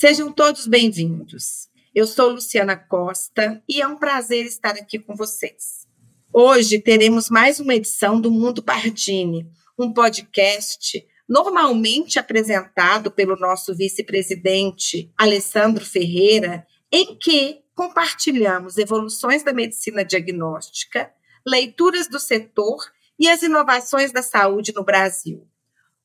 Sejam 0.00 0.30
todos 0.30 0.68
bem-vindos. 0.68 1.68
Eu 1.92 2.06
sou 2.06 2.30
Luciana 2.30 2.76
Costa 2.76 3.60
e 3.68 3.82
é 3.82 3.88
um 3.88 3.96
prazer 3.96 4.46
estar 4.46 4.76
aqui 4.76 4.96
com 4.96 5.16
vocês. 5.16 5.88
Hoje 6.32 6.80
teremos 6.80 7.28
mais 7.28 7.58
uma 7.58 7.74
edição 7.74 8.20
do 8.20 8.30
Mundo 8.30 8.62
Pardini, 8.62 9.50
um 9.76 9.92
podcast 9.92 11.04
normalmente 11.28 12.16
apresentado 12.16 13.10
pelo 13.10 13.34
nosso 13.34 13.74
vice-presidente 13.74 15.12
Alessandro 15.18 15.84
Ferreira, 15.84 16.64
em 16.92 17.18
que 17.18 17.64
compartilhamos 17.74 18.78
evoluções 18.78 19.42
da 19.42 19.52
medicina 19.52 20.04
diagnóstica, 20.04 21.10
leituras 21.44 22.06
do 22.06 22.20
setor 22.20 22.78
e 23.18 23.28
as 23.28 23.42
inovações 23.42 24.12
da 24.12 24.22
saúde 24.22 24.72
no 24.72 24.84
Brasil. 24.84 25.44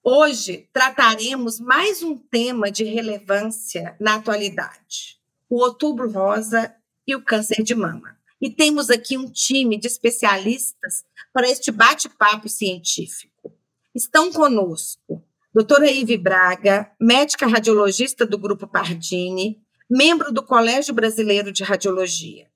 Hoje 0.06 0.68
trataremos 0.74 1.62
mais 1.62 2.04
um 2.04 2.18
tema 2.18 2.70
de 2.70 2.84
relevância 2.84 3.96
na 4.02 4.16
atualidade: 4.16 5.18
o 5.50 5.64
Outubro 5.64 6.12
Rosa 6.12 6.76
e 7.08 7.16
o 7.16 7.24
câncer 7.24 7.64
de 7.64 7.74
mama. 7.74 8.18
E 8.42 8.50
temos 8.50 8.90
aqui 8.90 9.18
um 9.18 9.32
time 9.32 9.80
de 9.80 9.88
especialistas 9.88 11.06
para 11.32 11.50
este 11.50 11.72
bate-papo 11.72 12.50
científico. 12.50 13.54
Estão 13.96 14.30
conosco 14.30 15.24
doutora 15.54 15.90
Ive 15.90 16.18
Braga, 16.18 16.92
médica 17.00 17.48
radiologista 17.48 18.26
do 18.26 18.38
Grupo 18.38 18.68
Pardini, 18.68 19.62
membro 19.90 20.34
do 20.34 20.44
Colégio 20.44 20.94
Brasileiro 20.94 21.50
de 21.50 21.64
Radiologia, 21.64 22.50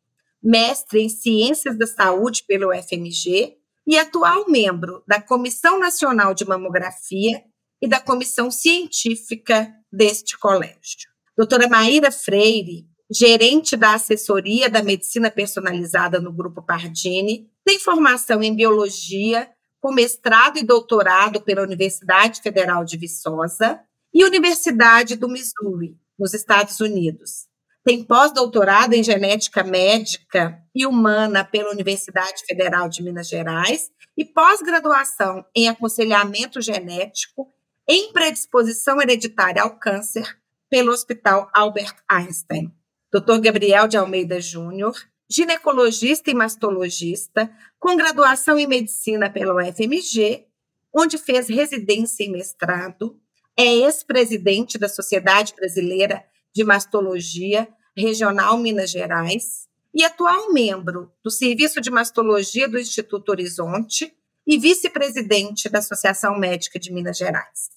mestre 0.43 0.99
em 0.99 1.07
Ciências 1.07 1.77
da 1.77 1.87
Saúde 1.87 2.43
pelo 2.45 2.73
FMG 2.73 3.56
e 3.87 3.97
atual 3.97 4.49
membro 4.49 5.01
da 5.07 5.21
Comissão 5.21 5.79
Nacional 5.79 6.33
de 6.33 6.45
Mamografia 6.45 7.41
e 7.81 7.87
da 7.87 7.99
Comissão 7.99 8.51
Científica 8.51 9.73
deste 9.91 10.37
colégio. 10.37 11.09
Doutora 11.37 11.69
Maíra 11.69 12.11
Freire, 12.11 12.85
gerente 13.09 13.77
da 13.77 13.93
assessoria 13.93 14.69
da 14.69 14.83
medicina 14.83 15.31
personalizada 15.31 16.19
no 16.19 16.33
Grupo 16.33 16.61
Pardini, 16.61 17.49
tem 17.63 17.79
formação 17.79 18.43
em 18.43 18.53
biologia, 18.53 19.49
com 19.79 19.93
mestrado 19.93 20.57
e 20.57 20.63
doutorado 20.63 21.41
pela 21.41 21.61
Universidade 21.61 22.41
Federal 22.41 22.83
de 22.83 22.97
Viçosa 22.97 23.79
e 24.13 24.25
Universidade 24.25 25.15
do 25.15 25.29
Missouri, 25.29 25.95
nos 26.19 26.33
Estados 26.33 26.79
Unidos. 26.81 27.46
Tem 27.87 28.03
pós-doutorado 28.03 28.95
em 28.95 29.01
genética 29.01 29.63
médica 29.63 30.61
e 30.75 30.85
humana 30.85 31.45
pela 31.45 31.71
Universidade 31.71 32.43
Federal 32.45 32.89
de 32.89 33.01
Minas 33.01 33.29
Gerais 33.29 33.89
e 34.17 34.25
pós-graduação 34.25 35.45
em 35.55 35.69
aconselhamento 35.69 36.59
genético 36.59 37.47
em 37.87 38.11
predisposição 38.11 39.01
hereditária 39.01 39.61
ao 39.61 39.79
câncer 39.79 40.37
pelo 40.69 40.91
Hospital 40.91 41.49
Albert 41.53 41.95
Einstein. 42.09 42.73
Dr. 43.09 43.39
Gabriel 43.39 43.87
de 43.87 43.95
Almeida 43.95 44.41
Júnior, 44.41 44.93
ginecologista 45.29 46.29
e 46.29 46.33
mastologista, 46.33 47.49
com 47.79 47.95
graduação 47.95 48.59
em 48.59 48.67
medicina 48.67 49.29
pela 49.29 49.55
UFMG, 49.55 50.45
onde 50.93 51.17
fez 51.17 51.47
residência 51.47 52.25
e 52.25 52.29
mestrado, 52.29 53.17
é 53.57 53.63
ex-presidente 53.63 54.77
da 54.77 54.89
Sociedade 54.89 55.55
Brasileira 55.55 56.25
de 56.53 56.65
Mastologia 56.65 57.65
Regional 57.97 58.57
Minas 58.57 58.91
Gerais 58.91 59.67
e 59.93 60.03
atual 60.03 60.53
membro 60.53 61.11
do 61.23 61.31
Serviço 61.31 61.81
de 61.81 61.89
Mastologia 61.89 62.69
do 62.69 62.77
Instituto 62.77 63.29
Horizonte 63.29 64.13
e 64.45 64.57
vice-presidente 64.57 65.67
da 65.67 65.79
Associação 65.79 66.37
Médica 66.37 66.79
de 66.79 66.93
Minas 66.93 67.17
Gerais. 67.17 67.69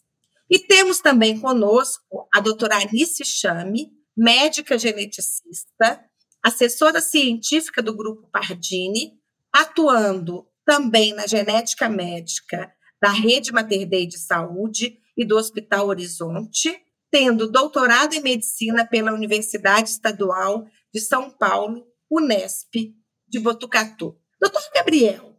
E 0.50 0.58
temos 0.58 1.00
também 1.00 1.40
conosco 1.40 2.28
a 2.34 2.40
doutora 2.40 2.76
Anice 2.76 3.24
Chame, 3.24 3.92
médica 4.16 4.76
geneticista, 4.78 6.04
assessora 6.42 7.00
científica 7.00 7.82
do 7.82 7.96
Grupo 7.96 8.28
Pardini, 8.30 9.18
atuando 9.52 10.46
também 10.66 11.14
na 11.14 11.26
genética 11.26 11.88
médica 11.88 12.70
da 13.00 13.10
Rede 13.10 13.52
Mater 13.52 13.88
Dei 13.88 14.06
de 14.06 14.18
Saúde 14.18 14.98
e 15.16 15.24
do 15.24 15.36
Hospital 15.36 15.86
Horizonte, 15.86 16.78
tendo 17.10 17.50
doutorado 17.50 18.14
em 18.14 18.22
medicina 18.22 18.86
pela 18.86 19.12
Universidade 19.12 19.90
Estadual 19.90 20.66
de 20.92 21.00
São 21.00 21.30
Paulo, 21.30 21.86
Unesp, 22.10 22.94
de 23.28 23.38
Botucatu. 23.38 24.16
Doutor 24.40 24.62
Gabriel, 24.74 25.30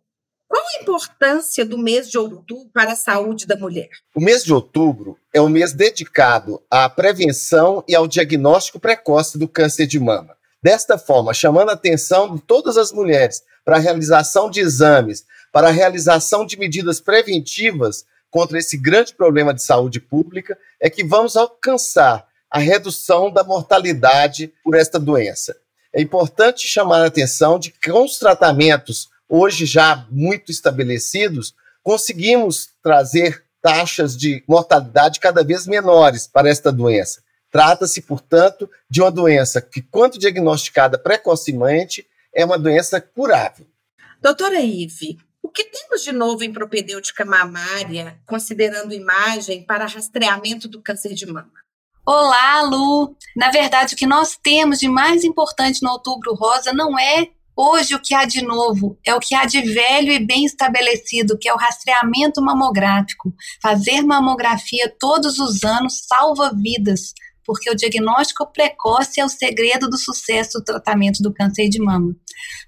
qual 0.47 0.63
a 0.63 0.81
importância 0.81 1.65
do 1.65 1.77
mês 1.77 2.09
de 2.09 2.17
outubro 2.17 2.69
para 2.73 2.91
a 2.91 2.95
saúde 2.95 3.47
da 3.47 3.55
mulher? 3.55 3.89
O 4.13 4.19
mês 4.19 4.43
de 4.43 4.53
outubro 4.53 5.17
é 5.33 5.41
um 5.41 5.47
mês 5.47 5.71
dedicado 5.71 6.61
à 6.69 6.89
prevenção 6.89 7.83
e 7.87 7.95
ao 7.95 8.05
diagnóstico 8.05 8.79
precoce 8.79 9.37
do 9.37 9.47
câncer 9.47 9.87
de 9.87 9.99
mama. 9.99 10.35
Desta 10.61 10.97
forma, 10.97 11.33
chamando 11.33 11.69
a 11.69 11.73
atenção 11.73 12.35
de 12.35 12.41
todas 12.41 12.77
as 12.77 12.91
mulheres 12.91 13.41
para 13.63 13.77
a 13.77 13.79
realização 13.79 14.49
de 14.49 14.59
exames, 14.59 15.25
para 15.51 15.69
a 15.69 15.71
realização 15.71 16.45
de 16.45 16.57
medidas 16.57 16.99
preventivas 16.99 18.05
contra 18.31 18.57
esse 18.57 18.77
grande 18.77 19.13
problema 19.13 19.53
de 19.53 19.61
saúde 19.61 19.99
pública, 19.99 20.57
é 20.79 20.89
que 20.89 21.03
vamos 21.03 21.35
alcançar 21.35 22.25
a 22.49 22.57
redução 22.57 23.31
da 23.31 23.43
mortalidade 23.43 24.51
por 24.63 24.73
esta 24.73 24.99
doença. 24.99 25.55
É 25.93 26.01
importante 26.01 26.67
chamar 26.67 27.03
a 27.03 27.07
atenção 27.07 27.59
de 27.59 27.71
que 27.71 27.91
com 27.91 28.03
os 28.03 28.17
tratamentos 28.17 29.09
hoje 29.27 29.65
já 29.65 30.05
muito 30.09 30.51
estabelecidos, 30.51 31.53
conseguimos 31.83 32.69
trazer 32.81 33.43
taxas 33.61 34.17
de 34.17 34.43
mortalidade 34.47 35.19
cada 35.19 35.43
vez 35.43 35.67
menores 35.67 36.27
para 36.27 36.49
esta 36.49 36.71
doença. 36.71 37.21
Trata-se, 37.51 38.01
portanto, 38.01 38.69
de 38.89 39.01
uma 39.01 39.11
doença 39.11 39.61
que, 39.61 39.81
quando 39.81 40.17
diagnosticada 40.17 40.97
precocemente, 40.97 42.05
é 42.33 42.43
uma 42.43 42.57
doença 42.57 42.99
curável. 42.99 43.65
Doutora 44.21 44.59
Ive, 44.59 45.17
o 45.43 45.49
que 45.49 45.63
temos 45.63 46.03
de 46.03 46.11
novo 46.11 46.43
em 46.43 46.53
propedêutica 46.53 47.25
mamária, 47.25 48.19
considerando 48.27 48.93
imagem 48.93 49.65
para 49.65 49.87
rastreamento 49.87 50.67
do 50.67 50.81
câncer 50.81 51.13
de 51.13 51.25
mama? 51.25 51.51
Olá, 52.05 52.61
Lu! 52.61 53.15
Na 53.35 53.49
verdade, 53.49 53.93
o 53.93 53.97
que 53.97 54.05
nós 54.05 54.37
temos 54.41 54.79
de 54.79 54.87
mais 54.87 55.23
importante 55.23 55.81
no 55.81 55.91
Outubro 55.91 56.33
Rosa 56.35 56.73
não 56.73 56.97
é 56.97 57.27
hoje 57.55 57.95
o 57.95 57.99
que 57.99 58.13
há 58.13 58.25
de 58.25 58.43
novo, 58.43 58.97
é 59.05 59.13
o 59.13 59.19
que 59.19 59.35
há 59.35 59.45
de 59.45 59.61
velho 59.61 60.11
e 60.11 60.25
bem 60.25 60.45
estabelecido, 60.45 61.37
que 61.37 61.49
é 61.49 61.53
o 61.53 61.57
rastreamento 61.57 62.41
mamográfico. 62.41 63.33
Fazer 63.61 64.01
mamografia 64.01 64.93
todos 64.99 65.37
os 65.39 65.63
anos 65.63 66.01
salva 66.07 66.51
vidas 66.55 67.13
porque 67.45 67.69
o 67.69 67.75
diagnóstico 67.75 68.51
precoce 68.51 69.19
é 69.19 69.25
o 69.25 69.29
segredo 69.29 69.89
do 69.89 69.97
sucesso 69.97 70.59
do 70.59 70.63
tratamento 70.63 71.21
do 71.21 71.33
câncer 71.33 71.67
de 71.69 71.81
mama. 71.81 72.15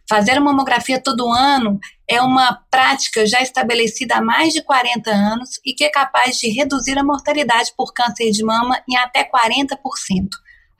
Fazer 0.10 0.38
a 0.38 0.42
mamografia 0.42 1.02
todo 1.02 1.32
ano 1.32 1.80
é 2.08 2.22
uma 2.22 2.62
prática 2.70 3.26
já 3.26 3.42
estabelecida 3.42 4.16
há 4.16 4.22
mais 4.22 4.54
de 4.54 4.62
40 4.62 5.10
anos 5.10 5.60
e 5.66 5.74
que 5.74 5.84
é 5.84 5.90
capaz 5.90 6.38
de 6.38 6.50
reduzir 6.50 6.98
a 6.98 7.04
mortalidade 7.04 7.74
por 7.76 7.94
câncer 7.94 8.30
de 8.32 8.44
mama 8.44 8.82
em 8.88 8.98
até 8.98 9.24
40%. 9.24 9.78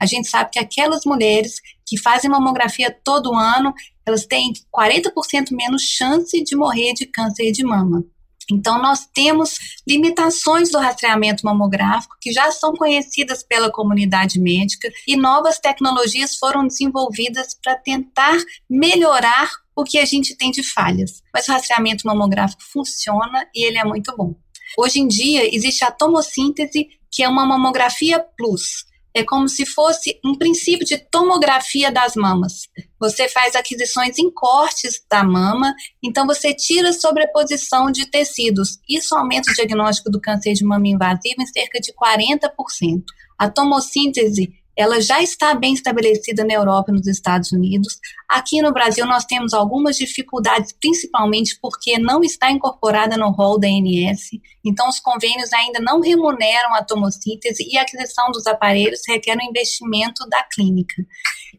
A 0.00 0.06
gente 0.06 0.28
sabe 0.28 0.50
que 0.50 0.58
aquelas 0.58 1.04
mulheres 1.06 1.54
que 1.86 1.98
fazem 1.98 2.30
mamografia 2.30 2.94
todo 3.04 3.34
ano, 3.34 3.72
elas 4.06 4.26
têm 4.26 4.52
40% 4.74 5.50
menos 5.52 5.82
chance 5.82 6.42
de 6.42 6.54
morrer 6.56 6.92
de 6.92 7.06
câncer 7.06 7.50
de 7.52 7.64
mama. 7.64 8.04
Então, 8.50 8.80
nós 8.80 9.06
temos 9.12 9.54
limitações 9.86 10.70
do 10.70 10.78
rastreamento 10.78 11.44
mamográfico 11.44 12.16
que 12.20 12.32
já 12.32 12.50
são 12.50 12.74
conhecidas 12.74 13.42
pela 13.42 13.70
comunidade 13.70 14.40
médica 14.40 14.90
e 15.06 15.16
novas 15.16 15.58
tecnologias 15.58 16.36
foram 16.36 16.66
desenvolvidas 16.66 17.56
para 17.62 17.76
tentar 17.76 18.36
melhorar 18.68 19.50
o 19.76 19.82
que 19.82 19.98
a 19.98 20.04
gente 20.04 20.36
tem 20.36 20.50
de 20.50 20.62
falhas. 20.62 21.22
Mas 21.32 21.48
o 21.48 21.52
rastreamento 21.52 22.06
mamográfico 22.06 22.62
funciona 22.62 23.46
e 23.54 23.66
ele 23.66 23.78
é 23.78 23.84
muito 23.84 24.14
bom. 24.16 24.34
Hoje 24.78 25.00
em 25.00 25.08
dia, 25.08 25.54
existe 25.54 25.84
a 25.84 25.90
tomossíntese, 25.90 26.88
que 27.10 27.22
é 27.22 27.28
uma 27.28 27.46
mamografia 27.46 28.24
plus 28.36 28.84
é 29.14 29.22
como 29.22 29.48
se 29.48 29.64
fosse 29.64 30.18
um 30.24 30.34
princípio 30.34 30.84
de 30.84 30.98
tomografia 30.98 31.92
das 31.92 32.16
mamas. 32.16 32.68
Você 32.98 33.28
faz 33.28 33.54
aquisições 33.54 34.18
em 34.18 34.28
cortes 34.28 35.00
da 35.08 35.22
mama, 35.22 35.72
então 36.02 36.26
você 36.26 36.52
tira 36.52 36.92
sobreposição 36.92 37.92
de 37.92 38.10
tecidos. 38.10 38.80
Isso 38.88 39.14
aumenta 39.14 39.52
o 39.52 39.54
diagnóstico 39.54 40.10
do 40.10 40.20
câncer 40.20 40.54
de 40.54 40.64
mama 40.64 40.88
invasivo 40.88 41.40
em 41.40 41.46
cerca 41.46 41.78
de 41.78 41.92
40%. 41.92 43.04
A 43.38 43.48
tomossíntese 43.48 44.52
ela 44.76 45.00
já 45.00 45.22
está 45.22 45.54
bem 45.54 45.74
estabelecida 45.74 46.44
na 46.44 46.54
Europa 46.54 46.90
e 46.90 46.94
nos 46.94 47.06
Estados 47.06 47.52
Unidos. 47.52 47.98
Aqui 48.28 48.60
no 48.60 48.72
Brasil 48.72 49.06
nós 49.06 49.24
temos 49.24 49.52
algumas 49.54 49.96
dificuldades, 49.96 50.72
principalmente 50.72 51.58
porque 51.60 51.98
não 51.98 52.22
está 52.22 52.50
incorporada 52.50 53.16
no 53.16 53.30
rol 53.30 53.58
da 53.58 53.68
ANS, 53.68 54.30
então 54.64 54.88
os 54.88 55.00
convênios 55.00 55.52
ainda 55.52 55.80
não 55.80 56.00
remuneram 56.00 56.74
a 56.74 56.82
tomossíntese 56.82 57.64
e 57.70 57.78
a 57.78 57.82
aquisição 57.82 58.30
dos 58.32 58.46
aparelhos 58.46 59.00
requer 59.08 59.36
um 59.36 59.48
investimento 59.48 60.28
da 60.28 60.42
clínica. 60.44 60.94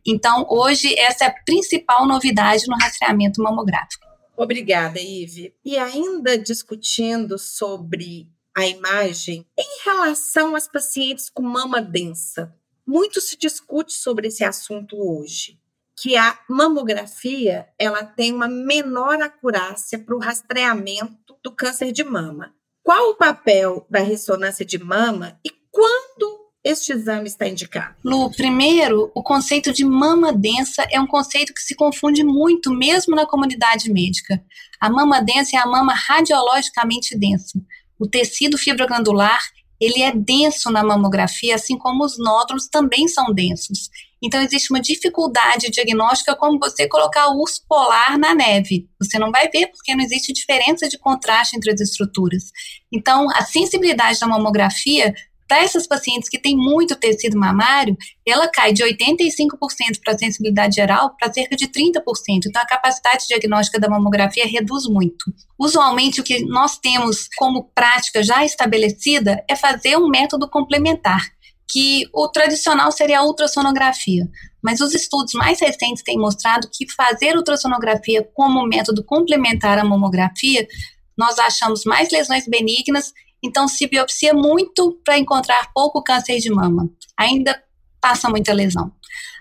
Então, 0.06 0.46
hoje, 0.50 0.94
essa 1.00 1.26
é 1.26 1.28
a 1.28 1.36
principal 1.46 2.06
novidade 2.08 2.66
no 2.68 2.76
rastreamento 2.76 3.42
mamográfico. 3.42 4.06
Obrigada, 4.38 5.00
Ive. 5.00 5.54
E 5.64 5.78
ainda 5.78 6.38
discutindo 6.38 7.40
sobre 7.40 8.28
a 8.56 8.66
imagem, 8.66 9.46
em 9.58 9.84
relação 9.84 10.56
às 10.56 10.68
pacientes 10.68 11.30
com 11.30 11.42
mama 11.42 11.82
densa, 11.82 12.54
Muito 12.88 13.20
se 13.20 13.38
discute 13.38 13.94
sobre 13.94 14.28
esse 14.28 14.44
assunto 14.44 14.96
hoje, 14.98 15.60
que 15.98 16.16
a 16.16 16.38
mamografia 16.50 17.68
ela 17.80 18.04
tem 18.04 18.34
uma 18.34 18.48
menor 18.48 19.22
acurácia 19.22 19.98
para 19.98 20.16
o 20.16 20.20
rastreamento 20.20 21.36
do 21.44 21.52
câncer 21.52 21.92
de 21.92 22.04
mama. 22.04 22.54
Qual 22.84 23.10
o 23.10 23.16
papel 23.16 23.88
da 23.90 24.00
ressonância 24.00 24.64
de 24.64 24.78
mama 24.78 25.40
e 25.44 25.50
quando 25.72 26.46
este 26.64 26.92
exame 26.92 27.28
está 27.28 27.48
indicado? 27.48 27.96
Lu, 28.04 28.32
primeiro, 28.32 29.12
o 29.16 29.24
conceito 29.24 29.72
de 29.74 29.84
mama 29.84 30.32
densa 30.32 30.86
é 30.92 31.00
um 31.00 31.08
conceito 31.08 31.54
que 31.54 31.62
se 31.62 31.76
confunde 31.76 32.24
muito, 32.24 32.72
mesmo 32.72 33.16
na 33.16 33.26
comunidade 33.26 33.92
médica. 33.92 34.44
A 34.80 34.90
mama 34.90 35.22
densa 35.22 35.58
é 35.58 35.60
a 35.60 35.66
mama 35.66 35.94
radiologicamente 35.94 37.18
densa. 37.18 37.60
O 37.98 38.08
tecido 38.08 38.58
fibroglandular 38.58 39.42
ele 39.80 40.02
é 40.02 40.12
denso 40.12 40.72
na 40.72 40.84
mamografia, 40.84 41.56
assim 41.56 41.78
como 41.78 42.04
os 42.04 42.18
nódulos 42.18 42.68
também 42.68 43.08
são 43.08 43.34
densos. 43.34 43.90
Então, 44.24 44.42
existe 44.42 44.72
uma 44.72 44.82
dificuldade 44.82 45.70
diagnóstica 45.70 46.36
como 46.36 46.58
você 46.58 46.88
colocar 46.88 47.28
o 47.28 47.40
urso 47.42 47.62
polar 47.68 48.18
na 48.18 48.34
neve. 48.34 48.88
Você 49.00 49.20
não 49.20 49.30
vai 49.30 49.50
ver 49.50 49.68
porque 49.68 49.94
não 49.94 50.04
existe 50.04 50.34
diferença 50.34 50.88
de 50.88 50.98
contraste 50.98 51.56
entre 51.56 51.72
as 51.72 51.80
estruturas. 51.80 52.46
Então, 52.92 53.30
a 53.32 53.44
sensibilidade 53.44 54.20
da 54.20 54.28
mamografia 54.28 55.14
para 55.48 55.64
essas 55.64 55.88
pacientes 55.88 56.28
que 56.28 56.40
têm 56.40 56.56
muito 56.56 56.96
tecido 56.96 57.38
mamário, 57.38 57.96
ela 58.26 58.48
cai 58.48 58.74
de 58.74 58.84
85% 58.84 60.00
para 60.04 60.14
a 60.14 60.18
sensibilidade 60.18 60.76
geral 60.76 61.16
para 61.18 61.32
cerca 61.32 61.56
de 61.56 61.68
30%. 61.68 62.02
Então, 62.48 62.62
a 62.62 62.66
capacidade 62.66 63.28
diagnóstica 63.28 63.80
da 63.80 63.90
mamografia 63.90 64.46
reduz 64.48 64.88
muito. 64.88 65.26
Usualmente, 65.58 66.20
o 66.20 66.24
que 66.24 66.44
nós 66.46 66.78
temos 66.78 67.28
como 67.38 67.70
prática 67.76 68.24
já 68.24 68.44
estabelecida 68.44 69.44
é 69.50 69.56
fazer 69.56 69.98
um 69.98 70.10
método 70.10 70.50
complementar, 70.50 71.22
que 71.70 72.04
o 72.14 72.28
tradicional 72.28 72.92
seria 72.92 73.20
a 73.20 73.26
ultrassonografia. 73.26 74.28
Mas 74.64 74.82
os 74.82 74.96
estudos 74.96 75.34
mais 75.34 75.60
recentes 75.60 76.04
têm 76.04 76.18
mostrado 76.18 76.68
que 76.74 76.92
fazer 76.92 77.36
ultrassonografia 77.36 78.28
como 78.34 78.66
método 78.66 79.04
complementar 79.04 79.78
à 79.78 79.84
mamografia, 79.84 80.68
nós 81.18 81.40
achamos 81.40 81.86
mais 81.86 82.12
lesões 82.12 82.46
benignas 82.48 83.14
então 83.46 83.68
se 83.68 83.88
biopsia 83.88 84.34
muito 84.34 85.00
para 85.04 85.20
encontrar 85.20 85.72
pouco 85.74 86.04
câncer 86.04 86.40
de 86.40 86.50
mama. 86.50 86.90
Ainda 87.18 87.62
passa 88.02 88.28
muita 88.28 88.52
lesão. 88.52 88.92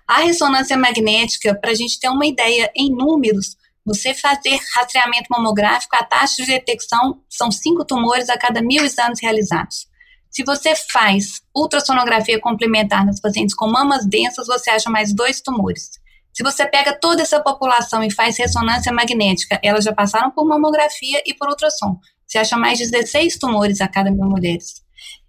A 0.07 0.19
ressonância 0.19 0.77
magnética, 0.77 1.59
para 1.59 1.71
a 1.71 1.75
gente 1.75 1.99
ter 1.99 2.11
uma 2.11 2.27
ideia 2.27 2.71
em 2.77 2.91
números, 2.91 3.57
você 3.85 4.13
fazer 4.13 4.59
rastreamento 4.75 5.29
mamográfico, 5.31 5.97
a 5.97 6.05
taxa 6.05 6.37
de 6.37 6.47
detecção 6.47 7.23
são 7.29 7.51
cinco 7.51 7.85
tumores 7.85 8.29
a 8.29 8.37
cada 8.37 8.61
mil 8.61 8.85
exames 8.85 9.21
realizados. 9.23 9.87
Se 10.31 10.43
você 10.45 10.75
faz 10.75 11.41
ultrassonografia 11.57 12.41
complementar 12.41 13.07
nas 13.07 13.21
pacientes 13.21 13.55
com 13.55 13.69
mamas 13.69 14.07
densas, 14.07 14.47
você 14.47 14.71
acha 14.71 14.91
mais 14.91 15.15
dois 15.15 15.41
tumores. 15.41 15.91
Se 16.35 16.43
você 16.43 16.67
pega 16.67 16.99
toda 16.99 17.23
essa 17.23 17.41
população 17.41 18.03
e 18.03 18.11
faz 18.11 18.37
ressonância 18.37 18.93
magnética, 18.93 19.61
elas 19.63 19.85
já 19.85 19.93
passaram 19.93 20.31
por 20.33 20.45
mamografia 20.45 21.23
e 21.25 21.33
por 21.33 21.49
ultrassom. 21.49 21.97
Se 22.35 22.39
acha 22.39 22.57
mais 22.57 22.79
de 22.79 22.91
16 22.91 23.39
tumores 23.39 23.81
a 23.81 23.87
cada 23.87 24.11
mil 24.11 24.25
mulheres. 24.25 24.83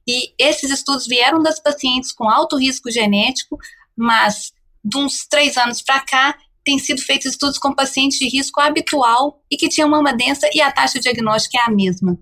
E 0.07 0.33
esses 0.39 0.71
estudos 0.71 1.05
vieram 1.05 1.43
das 1.43 1.59
pacientes 1.59 2.11
com 2.11 2.27
alto 2.27 2.57
risco 2.57 2.89
genético, 2.89 3.59
mas 3.95 4.51
de 4.83 4.97
uns 4.97 5.27
três 5.27 5.55
anos 5.55 5.83
para 5.83 5.99
cá, 5.99 6.35
tem 6.65 6.79
sido 6.79 6.99
feitos 7.03 7.27
estudos 7.27 7.59
com 7.59 7.75
pacientes 7.75 8.17
de 8.17 8.27
risco 8.27 8.59
habitual 8.59 9.39
e 9.51 9.55
que 9.55 9.69
tinham 9.69 9.87
mama 9.87 10.13
densa 10.13 10.49
e 10.51 10.59
a 10.59 10.71
taxa 10.71 10.99
diagnóstica 10.99 11.59
é 11.59 11.61
a 11.61 11.69
mesma. 11.69 12.17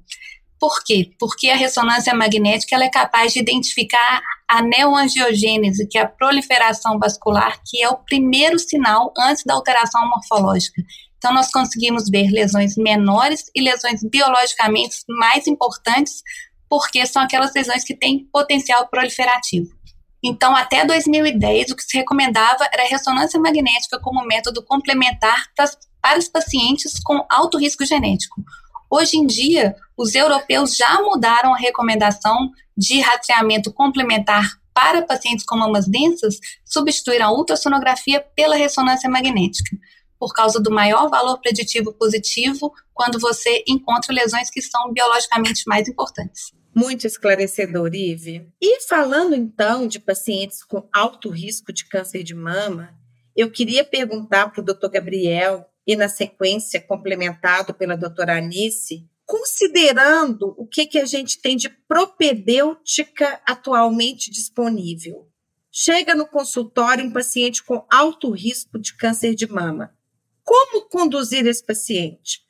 Por 0.60 0.84
quê? 0.84 1.12
Porque 1.18 1.50
a 1.50 1.56
ressonância 1.56 2.14
magnética 2.14 2.76
ela 2.76 2.84
é 2.84 2.90
capaz 2.90 3.32
de 3.32 3.40
identificar 3.40 4.22
a 4.50 4.62
neoangiogênese, 4.62 5.88
que 5.88 5.98
é 5.98 6.02
a 6.02 6.08
proliferação 6.10 7.00
vascular, 7.00 7.58
que 7.66 7.82
é 7.82 7.88
o 7.88 7.96
primeiro 7.96 8.60
sinal 8.60 9.14
antes 9.18 9.46
da 9.46 9.54
alteração 9.54 10.10
morfológica. 10.10 10.82
Então, 11.24 11.34
nós 11.34 11.50
conseguimos 11.50 12.10
ver 12.10 12.30
lesões 12.32 12.76
menores 12.76 13.46
e 13.56 13.62
lesões 13.62 14.02
biologicamente 14.04 14.98
mais 15.08 15.48
importantes, 15.48 16.22
porque 16.68 17.06
são 17.06 17.22
aquelas 17.22 17.54
lesões 17.54 17.86
que 17.86 17.96
têm 17.96 18.28
potencial 18.30 18.90
proliferativo. 18.90 19.70
Então, 20.22 20.54
até 20.54 20.86
2010, 20.86 21.72
o 21.72 21.76
que 21.78 21.84
se 21.84 21.96
recomendava 21.96 22.68
era 22.74 22.84
a 22.84 22.88
ressonância 22.88 23.40
magnética 23.40 23.98
como 24.02 24.26
método 24.26 24.62
complementar 24.66 25.46
para, 26.02 26.20
os 26.20 26.28
pacientes 26.28 27.00
com 27.02 27.26
alto 27.30 27.58
risco 27.58 27.86
genético. 27.86 28.44
Hoje 28.92 29.16
em 29.16 29.26
dia, 29.26 29.78
os 29.96 30.16
europeus 30.16 30.76
já 30.76 31.02
mudaram 31.02 31.54
a 31.54 31.58
recomendação 31.58 32.52
de 32.76 33.00
rastreamento 33.00 33.72
complementar 33.72 34.44
para 34.74 35.04
pacientes 35.04 35.46
com 35.46 35.56
mamas 35.56 35.88
densas, 35.88 36.38
substituíram 36.66 37.28
a 37.28 37.32
ultrassonografia 37.32 38.20
pela 38.36 38.58
ressonância 38.58 39.10
magnética 39.10 39.78
por 40.24 40.34
causa 40.34 40.58
do 40.58 40.72
maior 40.72 41.10
valor 41.10 41.38
preditivo 41.42 41.92
positivo 41.92 42.74
quando 42.94 43.20
você 43.20 43.62
encontra 43.68 44.14
lesões 44.14 44.50
que 44.50 44.62
são 44.62 44.94
biologicamente 44.94 45.64
mais 45.68 45.90
importantes. 45.90 46.54
Muito 46.74 47.06
esclarecedor, 47.06 47.94
Ive. 47.94 48.48
E 48.62 48.80
falando 48.88 49.36
então 49.36 49.86
de 49.86 50.00
pacientes 50.00 50.64
com 50.64 50.88
alto 50.94 51.30
risco 51.30 51.74
de 51.74 51.86
câncer 51.90 52.24
de 52.24 52.34
mama, 52.34 52.98
eu 53.36 53.52
queria 53.52 53.84
perguntar 53.84 54.50
para 54.50 54.62
o 54.62 54.64
doutor 54.64 54.92
Gabriel, 54.92 55.66
e 55.86 55.94
na 55.94 56.08
sequência 56.08 56.80
complementado 56.80 57.74
pela 57.74 57.98
doutora 57.98 58.38
Anice, 58.38 59.06
considerando 59.26 60.56
o 60.58 60.66
que, 60.66 60.86
que 60.86 61.00
a 61.00 61.06
gente 61.06 61.42
tem 61.42 61.58
de 61.58 61.68
propedêutica 61.68 63.42
atualmente 63.46 64.32
disponível. 64.32 65.28
Chega 65.70 66.16
no 66.16 66.26
consultório 66.26 67.04
um 67.04 67.12
paciente 67.12 67.62
com 67.62 67.86
alto 67.92 68.32
risco 68.32 68.80
de 68.80 68.96
câncer 68.96 69.36
de 69.36 69.52
mama. 69.52 69.94
Como 70.54 70.88
conduzir 70.88 71.48
esse 71.48 71.66
paciente? 71.66 72.42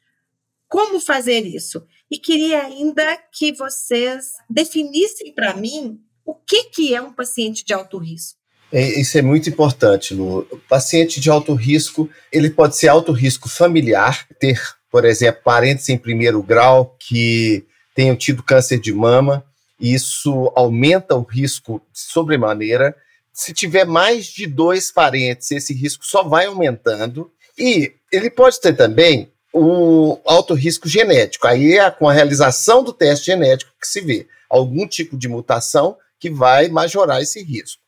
Como 0.67 0.99
fazer 0.99 1.45
isso? 1.45 1.81
E 2.11 2.17
queria 2.17 2.63
ainda 2.63 3.17
que 3.31 3.53
vocês 3.53 4.33
definissem 4.49 5.33
para 5.33 5.53
mim 5.53 6.01
o 6.25 6.35
que, 6.35 6.65
que 6.65 6.93
é 6.93 7.01
um 7.01 7.13
paciente 7.13 7.63
de 7.63 7.71
alto 7.71 7.97
risco. 7.97 8.37
É, 8.73 8.99
isso 8.99 9.17
é 9.17 9.21
muito 9.21 9.49
importante, 9.49 10.13
Lu. 10.13 10.45
O 10.51 10.57
paciente 10.67 11.21
de 11.21 11.29
alto 11.29 11.53
risco, 11.53 12.09
ele 12.29 12.49
pode 12.49 12.75
ser 12.75 12.89
alto 12.89 13.13
risco 13.13 13.47
familiar, 13.47 14.27
ter, 14.37 14.61
por 14.91 15.05
exemplo, 15.05 15.41
parentes 15.41 15.87
em 15.87 15.97
primeiro 15.97 16.43
grau 16.43 16.97
que 16.99 17.65
tenham 17.95 18.17
tido 18.17 18.43
câncer 18.43 18.81
de 18.81 18.91
mama, 18.91 19.45
isso 19.79 20.51
aumenta 20.57 21.15
o 21.15 21.23
risco 21.23 21.81
sobremaneira. 21.93 22.93
Se 23.31 23.53
tiver 23.53 23.85
mais 23.85 24.25
de 24.25 24.45
dois 24.45 24.91
parentes, 24.91 25.49
esse 25.51 25.73
risco 25.73 26.05
só 26.05 26.21
vai 26.21 26.47
aumentando. 26.47 27.31
E 27.57 27.93
ele 28.11 28.29
pode 28.29 28.59
ter 28.59 28.73
também 28.73 29.31
o 29.53 30.19
alto 30.25 30.53
risco 30.53 30.87
genético. 30.87 31.47
Aí 31.47 31.77
é 31.77 31.91
com 31.91 32.09
a 32.09 32.13
realização 32.13 32.83
do 32.83 32.91
teste 32.91 33.27
genético 33.27 33.71
que 33.79 33.87
se 33.87 34.01
vê 34.01 34.27
algum 34.49 34.87
tipo 34.87 35.17
de 35.17 35.27
mutação 35.27 35.97
que 36.19 36.29
vai 36.29 36.69
majorar 36.69 37.21
esse 37.21 37.43
risco. 37.43 37.81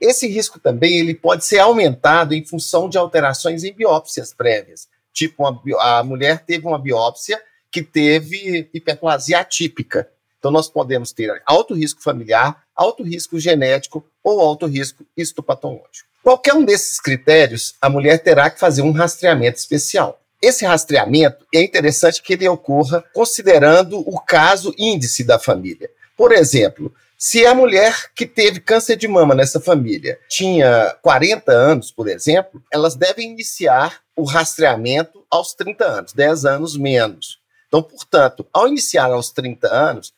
Esse 0.00 0.26
risco 0.26 0.58
também 0.58 0.98
ele 0.98 1.14
pode 1.14 1.44
ser 1.44 1.58
aumentado 1.58 2.34
em 2.34 2.44
função 2.44 2.88
de 2.88 2.98
alterações 2.98 3.64
em 3.64 3.72
biópsias 3.72 4.34
prévias. 4.34 4.88
Tipo, 5.12 5.44
uma, 5.44 5.62
a 5.80 6.02
mulher 6.02 6.44
teve 6.44 6.66
uma 6.66 6.78
biópsia 6.78 7.40
que 7.70 7.82
teve 7.82 8.68
hiperplasia 8.74 9.40
atípica. 9.40 10.08
Então, 10.38 10.50
nós 10.50 10.68
podemos 10.68 11.12
ter 11.12 11.42
alto 11.46 11.74
risco 11.74 12.02
familiar, 12.02 12.63
alto 12.74 13.02
risco 13.02 13.38
genético 13.38 14.04
ou 14.22 14.40
alto 14.40 14.66
risco 14.66 15.04
histopatológico. 15.16 16.08
Qualquer 16.22 16.54
um 16.54 16.64
desses 16.64 16.98
critérios, 17.00 17.74
a 17.80 17.88
mulher 17.88 18.18
terá 18.18 18.50
que 18.50 18.58
fazer 18.58 18.82
um 18.82 18.92
rastreamento 18.92 19.58
especial. 19.58 20.20
Esse 20.40 20.64
rastreamento 20.64 21.46
é 21.54 21.62
interessante 21.62 22.22
que 22.22 22.32
ele 22.32 22.48
ocorra 22.48 23.04
considerando 23.12 24.00
o 24.00 24.18
caso 24.20 24.74
índice 24.78 25.24
da 25.24 25.38
família. 25.38 25.90
Por 26.16 26.32
exemplo, 26.32 26.92
se 27.16 27.46
a 27.46 27.54
mulher 27.54 28.10
que 28.14 28.26
teve 28.26 28.60
câncer 28.60 28.96
de 28.96 29.08
mama 29.08 29.34
nessa 29.34 29.60
família 29.60 30.18
tinha 30.28 30.94
40 31.00 31.50
anos, 31.52 31.90
por 31.90 32.08
exemplo, 32.08 32.62
elas 32.70 32.94
devem 32.94 33.30
iniciar 33.30 34.00
o 34.14 34.24
rastreamento 34.24 35.24
aos 35.30 35.54
30 35.54 35.84
anos, 35.84 36.12
10 36.12 36.44
anos 36.44 36.76
menos. 36.76 37.38
Então, 37.66 37.82
portanto, 37.82 38.46
ao 38.52 38.68
iniciar 38.68 39.06
aos 39.06 39.30
30 39.30 39.66
anos, 39.68 40.12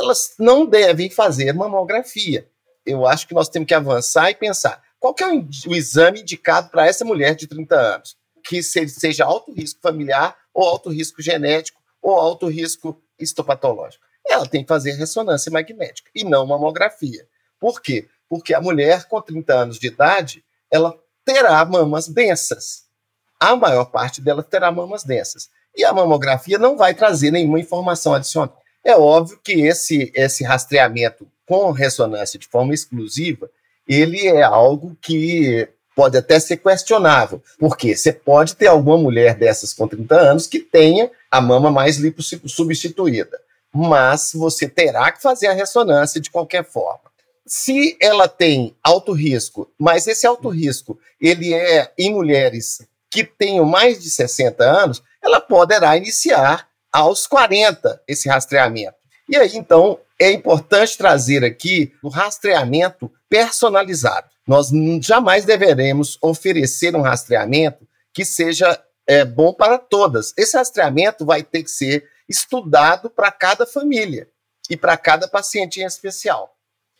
elas 0.00 0.34
não 0.38 0.66
devem 0.66 1.10
fazer 1.10 1.52
mamografia. 1.52 2.48
Eu 2.84 3.06
acho 3.06 3.28
que 3.28 3.34
nós 3.34 3.48
temos 3.48 3.68
que 3.68 3.74
avançar 3.74 4.30
e 4.30 4.34
pensar 4.34 4.82
qual 5.00 5.14
é 5.18 5.24
o, 5.24 5.74
exame 5.74 6.20
indicado 6.20 6.68
para 6.68 6.86
essa 6.86 7.06
mulher 7.06 7.34
de 7.34 7.46
30 7.46 7.74
anos? 7.74 8.16
Que 8.44 8.62
seja 8.62 9.24
alto 9.24 9.50
risco 9.50 9.80
familiar, 9.80 10.36
ou 10.52 10.68
alto 10.68 10.90
risco 10.90 11.22
genético, 11.22 11.80
ou 12.02 12.14
alto 12.16 12.48
risco 12.48 13.00
histopatológico. 13.18 14.04
Ela 14.28 14.46
tem 14.46 14.62
que 14.62 14.68
fazer 14.68 14.92
ressonância 14.92 15.50
magnética 15.50 16.10
e 16.14 16.22
não 16.22 16.46
mamografia. 16.46 17.26
Por 17.58 17.80
quê? 17.80 18.08
Porque 18.28 18.52
a 18.52 18.60
mulher 18.60 19.06
com 19.08 19.20
30 19.20 19.54
anos 19.54 19.78
de 19.78 19.86
idade, 19.86 20.44
ela 20.70 20.94
terá 21.24 21.64
mamas 21.64 22.06
densas. 22.06 22.84
A 23.38 23.56
maior 23.56 23.86
parte 23.86 24.20
dela 24.20 24.42
terá 24.42 24.70
mamas 24.70 25.02
densas. 25.02 25.48
E 25.74 25.82
a 25.82 25.92
mamografia 25.94 26.58
não 26.58 26.76
vai 26.76 26.94
trazer 26.94 27.30
nenhuma 27.30 27.58
informação 27.58 28.12
adicional. 28.12 28.59
É 28.84 28.96
óbvio 28.96 29.38
que 29.42 29.52
esse, 29.66 30.10
esse 30.14 30.44
rastreamento 30.44 31.26
com 31.46 31.72
ressonância 31.72 32.38
de 32.38 32.46
forma 32.46 32.72
exclusiva, 32.72 33.50
ele 33.86 34.28
é 34.28 34.42
algo 34.42 34.96
que 35.00 35.68
pode 35.96 36.16
até 36.16 36.38
ser 36.38 36.58
questionável, 36.58 37.42
porque 37.58 37.96
você 37.96 38.12
pode 38.12 38.54
ter 38.54 38.68
alguma 38.68 38.96
mulher 38.96 39.34
dessas 39.34 39.74
com 39.74 39.88
30 39.88 40.14
anos 40.14 40.46
que 40.46 40.60
tenha 40.60 41.10
a 41.30 41.40
mama 41.40 41.70
mais 41.70 41.96
lipossubstituída, 41.96 43.38
mas 43.74 44.30
você 44.32 44.68
terá 44.68 45.10
que 45.10 45.20
fazer 45.20 45.48
a 45.48 45.52
ressonância 45.52 46.20
de 46.20 46.30
qualquer 46.30 46.64
forma. 46.64 47.10
Se 47.44 47.96
ela 48.00 48.28
tem 48.28 48.76
alto 48.82 49.12
risco, 49.12 49.68
mas 49.76 50.06
esse 50.06 50.26
alto 50.26 50.48
risco 50.48 50.98
ele 51.20 51.52
é 51.52 51.92
em 51.98 52.14
mulheres 52.14 52.80
que 53.10 53.24
tenham 53.24 53.64
mais 53.64 54.00
de 54.00 54.08
60 54.08 54.62
anos, 54.62 55.02
ela 55.20 55.40
poderá 55.40 55.96
iniciar 55.96 56.69
aos 56.92 57.26
40 57.26 58.02
esse 58.06 58.28
rastreamento. 58.28 58.96
E 59.28 59.36
aí, 59.36 59.56
então, 59.56 59.98
é 60.18 60.32
importante 60.32 60.98
trazer 60.98 61.44
aqui 61.44 61.92
o 62.02 62.08
rastreamento 62.08 63.10
personalizado. 63.28 64.28
Nós 64.46 64.70
jamais 65.00 65.44
deveremos 65.44 66.18
oferecer 66.20 66.96
um 66.96 67.00
rastreamento 67.00 67.86
que 68.12 68.24
seja 68.24 68.82
é, 69.06 69.24
bom 69.24 69.52
para 69.52 69.78
todas. 69.78 70.34
Esse 70.36 70.56
rastreamento 70.56 71.24
vai 71.24 71.42
ter 71.42 71.62
que 71.62 71.70
ser 71.70 72.08
estudado 72.28 73.08
para 73.08 73.30
cada 73.30 73.66
família 73.66 74.28
e 74.68 74.76
para 74.76 74.96
cada 74.96 75.28
paciente 75.28 75.80
em 75.80 75.84
especial. 75.84 76.56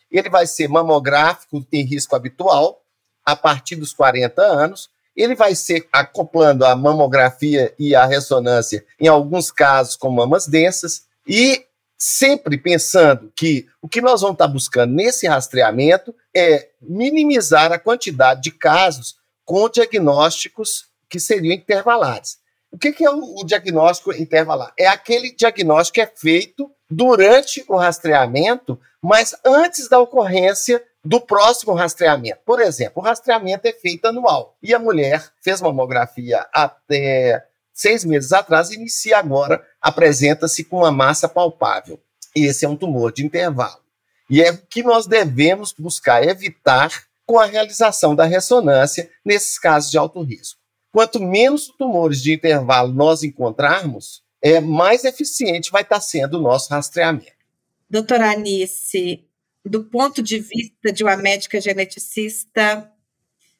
Ele 0.09 0.29
vai 0.29 0.45
ser 0.45 0.67
mamográfico 0.67 1.65
em 1.71 1.83
risco 1.83 2.15
habitual, 2.15 2.81
a 3.25 3.35
partir 3.35 3.75
dos 3.75 3.93
40 3.93 4.41
anos. 4.41 4.89
Ele 5.15 5.35
vai 5.35 5.55
ser 5.55 5.87
acoplando 5.91 6.65
a 6.65 6.75
mamografia 6.75 7.73
e 7.77 7.93
a 7.95 8.05
ressonância, 8.05 8.85
em 8.99 9.07
alguns 9.07 9.51
casos, 9.51 9.95
com 9.95 10.09
mamas 10.09 10.47
densas, 10.47 11.05
e 11.27 11.65
sempre 11.97 12.57
pensando 12.57 13.31
que 13.35 13.67
o 13.81 13.87
que 13.87 14.01
nós 14.01 14.21
vamos 14.21 14.35
estar 14.35 14.47
buscando 14.47 14.93
nesse 14.93 15.27
rastreamento 15.27 16.15
é 16.35 16.69
minimizar 16.81 17.71
a 17.71 17.77
quantidade 17.77 18.41
de 18.41 18.51
casos 18.51 19.17
com 19.45 19.69
diagnósticos 19.69 20.85
que 21.07 21.19
seriam 21.19 21.53
intervalares. 21.53 22.39
O 22.71 22.77
que, 22.77 23.03
é 23.03 23.09
o, 23.09 23.43
diagnóstico 23.43 24.13
intervalar? 24.13 24.73
É 24.79 24.87
aquele 24.87 25.35
diagnóstico 25.35 25.95
que 25.95 26.01
é 26.01 26.07
feito 26.07 26.71
durante 26.89 27.63
o 27.67 27.75
rastreamento, 27.75 28.79
mas 29.01 29.35
antes 29.45 29.89
da 29.89 29.99
ocorrência 29.99 30.81
do 31.03 31.19
próximo 31.19 31.73
rastreamento. 31.73 32.39
Por 32.45 32.61
exemplo, 32.61 33.01
o 33.01 33.05
rastreamento 33.05 33.67
é 33.67 33.73
feito 33.73 34.05
anual 34.05 34.57
e 34.61 34.73
a 34.73 34.79
mulher 34.79 35.31
fez 35.41 35.61
mamografia 35.61 36.45
até 36.53 37.45
seis 37.73 38.05
meses 38.05 38.31
atrás, 38.31 38.69
inicia 38.71 39.17
agora, 39.17 39.65
apresenta-se 39.81 40.63
com 40.63 40.77
uma 40.77 40.91
massa 40.91 41.27
palpável. 41.27 41.99
Esse 42.35 42.65
é 42.65 42.69
um 42.69 42.77
tumor 42.77 43.11
de 43.11 43.25
intervalo. 43.25 43.81
E 44.29 44.41
é 44.41 44.51
o 44.51 44.57
que 44.57 44.83
nós 44.83 45.07
devemos 45.07 45.73
buscar 45.73 46.23
evitar 46.23 47.03
com 47.25 47.39
a 47.39 47.45
realização 47.45 48.15
da 48.15 48.25
ressonância 48.25 49.09
nesses 49.25 49.57
casos 49.57 49.89
de 49.89 49.97
alto 49.97 50.21
risco. 50.21 50.59
Quanto 50.91 51.19
menos 51.19 51.67
tumores 51.67 52.21
de 52.21 52.33
intervalo 52.33 52.93
nós 52.93 53.23
encontrarmos, 53.23 54.23
é 54.41 54.59
mais 54.59 55.03
eficiente 55.03 55.71
vai 55.71 55.81
estar 55.81 56.01
sendo 56.01 56.37
o 56.37 56.41
nosso 56.41 56.69
rastreamento. 56.69 57.31
Doutora 57.89 58.31
Anice, 58.31 59.25
do 59.65 59.83
ponto 59.83 60.21
de 60.21 60.39
vista 60.39 60.91
de 60.91 61.03
uma 61.03 61.15
médica 61.15 61.61
geneticista, 61.61 62.89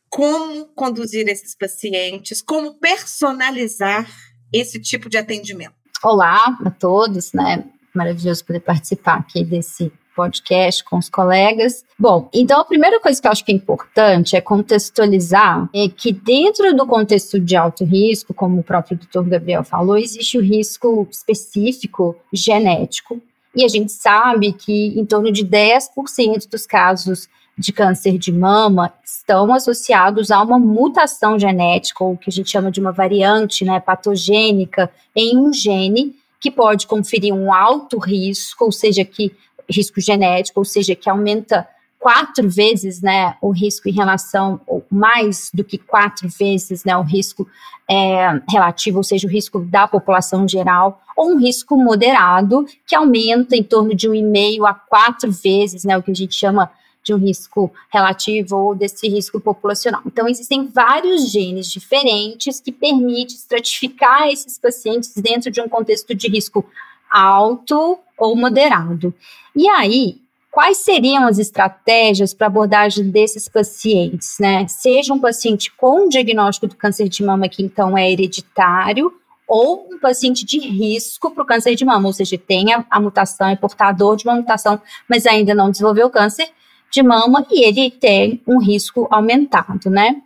como 0.10 0.66
conduzir 0.76 1.28
esses 1.28 1.56
pacientes, 1.56 2.42
como 2.42 2.74
personalizar 2.76 4.10
esse 4.52 4.80
tipo 4.80 5.10
de 5.10 5.18
atendimento. 5.18 5.74
Olá 6.04 6.58
a 6.66 6.72
todos, 6.72 7.32
né? 7.34 7.64
Maravilhoso 7.94 8.44
poder 8.44 8.60
participar 8.60 9.20
aqui 9.20 9.44
desse 9.44 9.92
podcast 10.16 10.84
com 10.84 10.98
os 10.98 11.10
colegas. 11.10 11.86
Bom, 11.98 12.30
então 12.34 12.60
a 12.60 12.66
primeira 12.66 13.00
coisa 13.00 13.22
que 13.22 13.28
eu 13.28 13.32
acho 13.32 13.46
que 13.46 13.52
é 13.52 13.56
importante 13.56 14.36
é 14.36 14.42
contextualizar 14.42 15.70
é 15.74 15.88
que 15.88 16.12
dentro 16.12 16.76
do 16.76 16.86
contexto 16.86 17.40
de 17.40 17.56
alto 17.56 17.86
risco, 17.86 18.34
como 18.34 18.60
o 18.60 18.64
próprio 18.64 18.98
doutor 18.98 19.24
Gabriel 19.30 19.64
falou, 19.64 19.98
existe 19.98 20.38
o 20.38 20.42
risco 20.42 21.08
específico 21.10 22.16
genético. 22.34 23.22
E 23.56 23.66
a 23.66 23.68
gente 23.68 23.92
sabe 23.92 24.54
que 24.54 24.98
em 24.98 25.06
torno 25.06 25.32
de 25.32 25.46
10% 25.46 26.50
dos 26.50 26.66
casos 26.66 27.28
de 27.58 27.72
câncer 27.72 28.18
de 28.18 28.32
mama 28.32 28.94
estão 29.04 29.54
associados 29.54 30.32
a 30.32 30.42
uma 30.42 30.58
mutação 30.58 31.38
genética, 31.38 32.04
ou 32.04 32.18
que 32.18 32.30
a 32.30 32.34
gente 32.34 32.50
chama 32.50 32.72
de 32.72 32.80
uma 32.80 32.92
variante 32.92 33.66
né, 33.66 33.80
patogênica 33.80 34.90
em 35.16 35.38
um 35.38 35.52
gene 35.54 36.16
que 36.40 36.50
pode 36.50 36.88
conferir 36.88 37.34
um 37.34 37.54
alto 37.54 38.00
risco, 38.00 38.66
ou 38.66 38.72
seja, 38.72 39.06
que 39.06 39.32
risco 39.70 40.02
genético, 40.02 40.60
ou 40.60 40.66
seja, 40.66 40.96
que 40.96 41.10
aumenta 41.10 41.68
quatro 42.02 42.50
vezes 42.50 43.00
né, 43.00 43.36
o 43.40 43.52
risco 43.52 43.88
em 43.88 43.92
relação, 43.92 44.60
mais 44.90 45.52
do 45.54 45.64
que 45.64 45.78
quatro 45.78 46.28
vezes 46.28 46.84
né, 46.84 46.98
o 46.98 47.04
risco 47.04 47.48
é, 47.88 48.42
relativo, 48.50 48.98
ou 48.98 49.04
seja, 49.04 49.28
o 49.28 49.30
risco 49.30 49.60
da 49.60 49.88
população 49.88 50.48
geral, 50.48 51.00
ou 51.16 51.34
um 51.34 51.38
risco 51.38 51.78
moderado, 51.78 52.66
que 52.88 52.96
aumenta 52.96 53.56
em 53.56 53.62
torno 53.62 53.94
de 53.94 54.10
um 54.10 54.16
e 54.16 54.24
meio 54.24 54.66
a 54.66 54.74
quatro 54.74 55.32
vezes, 55.32 55.84
né, 55.84 55.96
o 55.96 56.02
que 56.02 56.10
a 56.10 56.16
gente 56.16 56.34
chama 56.34 56.72
de 57.04 57.14
um 57.14 57.18
risco 57.18 57.72
relativo 57.94 58.58
ou 58.58 58.76
desse 58.76 59.08
risco 59.08 59.40
populacional. 59.40 60.02
Então, 60.04 60.28
existem 60.28 60.66
vários 60.68 61.32
genes 61.32 61.68
diferentes 61.68 62.60
que 62.60 62.72
permitem 62.72 63.36
estratificar 63.36 64.28
esses 64.28 64.58
pacientes 64.58 65.14
dentro 65.18 65.52
de 65.52 65.62
um 65.62 65.70
contexto 65.70 66.16
de 66.16 66.28
risco 66.28 66.66
alto 67.12 68.00
ou 68.18 68.36
moderado. 68.36 69.14
E 69.56 69.68
aí, 69.68 70.20
quais 70.52 70.78
seriam 70.78 71.26
as 71.26 71.40
estratégias 71.40 72.34
para 72.34 72.48
abordagem 72.48 73.10
desses 73.10 73.48
pacientes, 73.48 74.36
né? 74.40 74.68
Seja 74.68 75.14
um 75.14 75.20
paciente 75.20 75.72
com 75.72 76.10
diagnóstico 76.10 76.68
do 76.68 76.76
câncer 76.76 77.08
de 77.08 77.24
mama 77.24 77.48
que 77.48 77.64
então 77.64 77.98
é 77.98 78.12
hereditário, 78.12 79.12
ou 79.48 79.88
um 79.92 80.00
paciente 80.00 80.46
de 80.46 80.60
risco 80.60 81.32
para 81.32 81.44
o 81.44 81.46
câncer 81.46 81.76
de 81.76 81.84
mama, 81.84 82.08
ou 82.08 82.14
seja, 82.14 82.38
tem 82.38 82.74
a, 82.74 82.86
a 82.90 83.00
mutação, 83.00 83.48
é 83.48 83.56
portador 83.56 84.16
de 84.16 84.26
uma 84.26 84.36
mutação, 84.36 84.82
mas 85.10 85.26
ainda 85.26 85.54
não 85.54 85.72
desenvolveu 85.72 86.10
câncer, 86.10 86.50
de 86.92 87.02
mama 87.02 87.46
e 87.50 87.66
ele 87.66 87.90
tem 87.90 88.42
um 88.46 88.60
risco 88.60 89.08
aumentado, 89.10 89.90
né? 89.90 90.22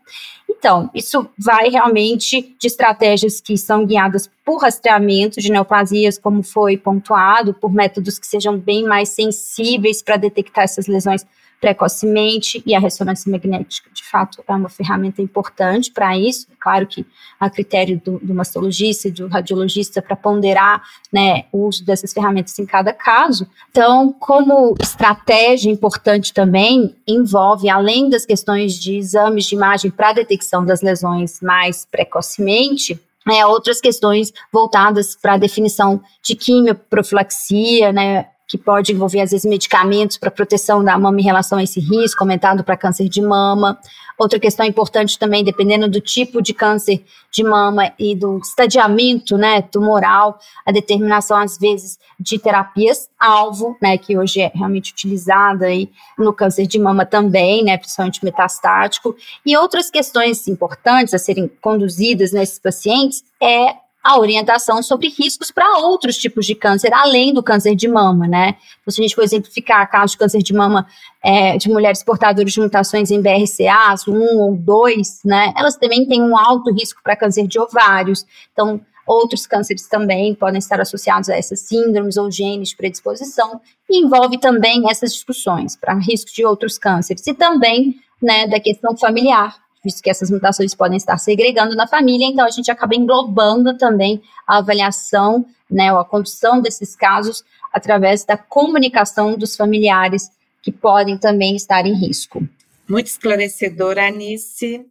Então, 0.57 0.89
isso 0.95 1.27
vai 1.37 1.69
realmente 1.69 2.55
de 2.59 2.67
estratégias 2.67 3.39
que 3.39 3.57
são 3.57 3.85
guiadas 3.85 4.29
por 4.43 4.61
rastreamento 4.61 5.39
de 5.39 5.51
neoplasias, 5.51 6.17
como 6.17 6.41
foi 6.41 6.77
pontuado, 6.77 7.53
por 7.53 7.71
métodos 7.71 8.17
que 8.17 8.25
sejam 8.25 8.57
bem 8.57 8.83
mais 8.83 9.09
sensíveis 9.09 10.01
para 10.01 10.17
detectar 10.17 10.63
essas 10.63 10.87
lesões 10.87 11.25
precocemente 11.65 12.61
e 12.63 12.75
a 12.75 12.79
ressonância 12.79 13.31
magnética, 13.31 13.89
de 13.91 14.03
fato, 14.03 14.43
é 14.47 14.53
uma 14.53 14.69
ferramenta 14.69 15.19
importante 15.19 15.89
para 15.89 16.15
isso. 16.15 16.45
É 16.51 16.55
claro 16.59 16.85
que 16.85 17.03
a 17.39 17.49
critério 17.49 17.99
do, 18.05 18.19
do 18.19 18.35
mastologista 18.35 19.07
e 19.07 19.11
do 19.11 19.27
radiologista 19.27 19.99
para 19.99 20.15
ponderar 20.15 20.83
né, 21.11 21.45
o 21.51 21.65
uso 21.65 21.83
dessas 21.83 22.13
ferramentas 22.13 22.59
em 22.59 22.67
cada 22.67 22.93
caso. 22.93 23.47
Então, 23.71 24.13
como 24.19 24.75
estratégia 24.79 25.71
importante 25.71 26.31
também, 26.31 26.95
envolve, 27.07 27.67
além 27.67 28.11
das 28.11 28.27
questões 28.27 28.75
de 28.75 28.95
exames 28.95 29.45
de 29.45 29.55
imagem 29.55 29.89
para 29.89 30.13
detecção 30.13 30.63
das 30.63 30.83
lesões 30.83 31.41
mais 31.41 31.83
precocemente, 31.83 33.01
é, 33.27 33.43
outras 33.43 33.81
questões 33.81 34.31
voltadas 34.53 35.15
para 35.19 35.33
a 35.33 35.37
definição 35.37 35.99
de 36.21 36.35
quimioprofilaxia, 36.35 37.91
né, 37.91 38.27
que 38.47 38.57
pode 38.57 38.91
envolver, 38.91 39.21
às 39.21 39.31
vezes, 39.31 39.45
medicamentos 39.45 40.17
para 40.17 40.29
proteção 40.29 40.83
da 40.83 40.97
mama 40.97 41.19
em 41.19 41.23
relação 41.23 41.57
a 41.57 41.63
esse 41.63 41.79
risco, 41.79 42.23
aumentado 42.23 42.63
para 42.63 42.77
câncer 42.77 43.09
de 43.09 43.21
mama. 43.21 43.79
Outra 44.17 44.39
questão 44.39 44.65
importante 44.65 45.19
também, 45.19 45.43
dependendo 45.43 45.89
do 45.89 45.99
tipo 45.99 46.41
de 46.41 46.53
câncer 46.53 47.03
de 47.31 47.43
mama 47.43 47.91
e 47.99 48.15
do 48.15 48.37
estadiamento 48.37 49.37
né, 49.37 49.61
tumoral, 49.61 50.39
a 50.65 50.71
determinação, 50.71 51.37
às 51.37 51.57
vezes, 51.57 51.99
de 52.17 52.39
terapias-alvo, 52.39 53.75
né, 53.81 53.97
que 53.97 54.17
hoje 54.17 54.41
é 54.41 54.51
realmente 54.53 54.93
utilizada 54.93 55.65
aí 55.65 55.89
no 56.17 56.31
câncer 56.31 56.65
de 56.65 56.79
mama 56.79 57.05
também, 57.05 57.63
né, 57.63 57.77
principalmente 57.77 58.23
metastático. 58.23 59.15
E 59.45 59.57
outras 59.57 59.91
questões 59.91 60.47
importantes 60.47 61.13
a 61.13 61.17
serem 61.17 61.51
conduzidas 61.61 62.31
nesses 62.31 62.59
pacientes 62.59 63.21
é 63.41 63.75
a 64.05 64.19
orientação 64.19 64.83
sobre 64.83 65.09
riscos 65.09 65.49
para 65.49 65.79
outros 65.79 66.15
tipos 66.15 66.45
de 66.45 66.53
câncer, 66.53 66.93
além 66.93 67.33
do 67.33 67.41
câncer 67.41 67.75
de 67.75 67.87
mama, 67.87 68.27
né? 68.27 68.55
Então, 68.79 68.93
se 68.93 69.01
a 69.01 69.03
gente 69.03 69.15
for 69.15 69.23
exemplificar 69.23 69.89
casos 69.89 70.11
de 70.11 70.19
câncer 70.19 70.43
de 70.43 70.53
mama 70.53 70.85
é, 71.23 71.57
de 71.57 71.67
mulheres 71.69 72.03
portadoras 72.03 72.53
de 72.53 72.59
mutações 72.59 73.09
em 73.09 73.19
BRCA, 73.19 73.95
1 74.07 74.37
ou 74.37 74.55
2, 74.55 75.21
né? 75.25 75.51
Elas 75.57 75.75
também 75.75 76.05
têm 76.05 76.21
um 76.21 76.37
alto 76.37 76.71
risco 76.71 77.01
para 77.03 77.15
câncer 77.15 77.47
de 77.47 77.59
ovários. 77.59 78.27
Então, 78.53 78.79
outros 79.07 79.47
cânceres 79.47 79.87
também 79.87 80.35
podem 80.35 80.59
estar 80.59 80.79
associados 80.79 81.27
a 81.27 81.35
essas 81.35 81.61
síndromes 81.61 82.15
ou 82.15 82.29
genes 82.29 82.69
de 82.69 82.75
predisposição, 82.75 83.59
e 83.89 84.03
envolve 84.03 84.37
também 84.39 84.87
essas 84.87 85.13
discussões 85.13 85.75
para 85.75 85.95
risco 85.95 86.31
de 86.31 86.45
outros 86.45 86.77
cânceres, 86.77 87.25
e 87.25 87.33
também 87.33 87.95
né, 88.21 88.45
da 88.45 88.59
questão 88.59 88.95
familiar, 88.95 89.64
visto 89.85 90.01
que 90.01 90.09
essas 90.09 90.31
mutações 90.31 90.73
podem 90.73 90.97
estar 90.97 91.17
segregando 91.19 91.75
na 91.75 91.87
família, 91.87 92.25
então 92.25 92.43
a 92.43 92.49
gente 92.49 92.71
acaba 92.71 92.95
englobando 92.95 93.77
também 93.77 94.21
a 94.47 94.57
avaliação, 94.57 95.45
né, 95.69 95.93
ou 95.93 95.99
a 95.99 96.05
condução 96.05 96.59
desses 96.59 96.95
casos 96.95 97.43
através 97.71 98.25
da 98.25 98.35
comunicação 98.35 99.37
dos 99.37 99.55
familiares 99.55 100.29
que 100.61 100.71
podem 100.71 101.17
também 101.17 101.55
estar 101.55 101.85
em 101.85 101.93
risco. 101.93 102.41
Muito 102.89 103.07
esclarecedora, 103.07 104.07
Anice. 104.07 104.85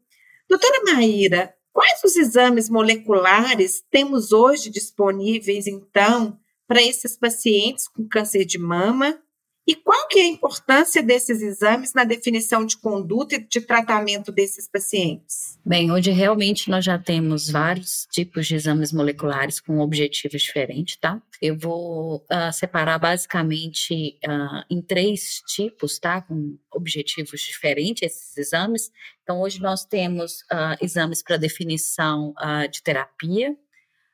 Doutora 0.48 0.82
Maíra, 0.92 1.52
quais 1.72 2.00
os 2.04 2.14
exames 2.14 2.70
moleculares 2.70 3.82
temos 3.90 4.30
hoje 4.30 4.70
disponíveis, 4.70 5.66
então, 5.66 6.38
para 6.68 6.80
esses 6.80 7.16
pacientes 7.16 7.88
com 7.88 8.06
câncer 8.06 8.44
de 8.44 8.58
mama 8.58 9.18
e 9.66 9.74
qual 9.74 10.06
que 10.08 10.18
é 10.18 10.22
a 10.24 10.28
importância 10.28 11.02
desses 11.02 11.40
exames 11.40 11.94
na 11.94 12.04
definição 12.04 12.66
de 12.66 12.76
conduta 12.76 13.36
e 13.36 13.38
de 13.38 13.60
tratamento 13.62 14.30
desses 14.30 14.68
pacientes? 14.68 15.58
Bem, 15.64 15.90
hoje 15.90 16.10
realmente 16.10 16.68
nós 16.68 16.84
já 16.84 16.98
temos 16.98 17.48
vários 17.48 18.06
tipos 18.10 18.46
de 18.46 18.56
exames 18.56 18.92
moleculares 18.92 19.60
com 19.60 19.78
objetivos 19.78 20.42
diferentes, 20.42 20.96
tá? 20.96 21.20
Eu 21.40 21.56
vou 21.56 22.16
uh, 22.30 22.52
separar 22.52 22.98
basicamente 22.98 24.18
uh, 24.26 24.64
em 24.68 24.82
três 24.82 25.42
tipos, 25.46 25.98
tá? 25.98 26.20
Com 26.20 26.58
objetivos 26.70 27.40
diferentes 27.40 28.02
esses 28.02 28.36
exames. 28.36 28.92
Então, 29.22 29.40
hoje 29.40 29.60
nós 29.62 29.86
temos 29.86 30.42
uh, 30.42 30.76
exames 30.82 31.22
para 31.22 31.38
definição 31.38 32.34
de 32.70 32.82
terapia, 32.82 33.56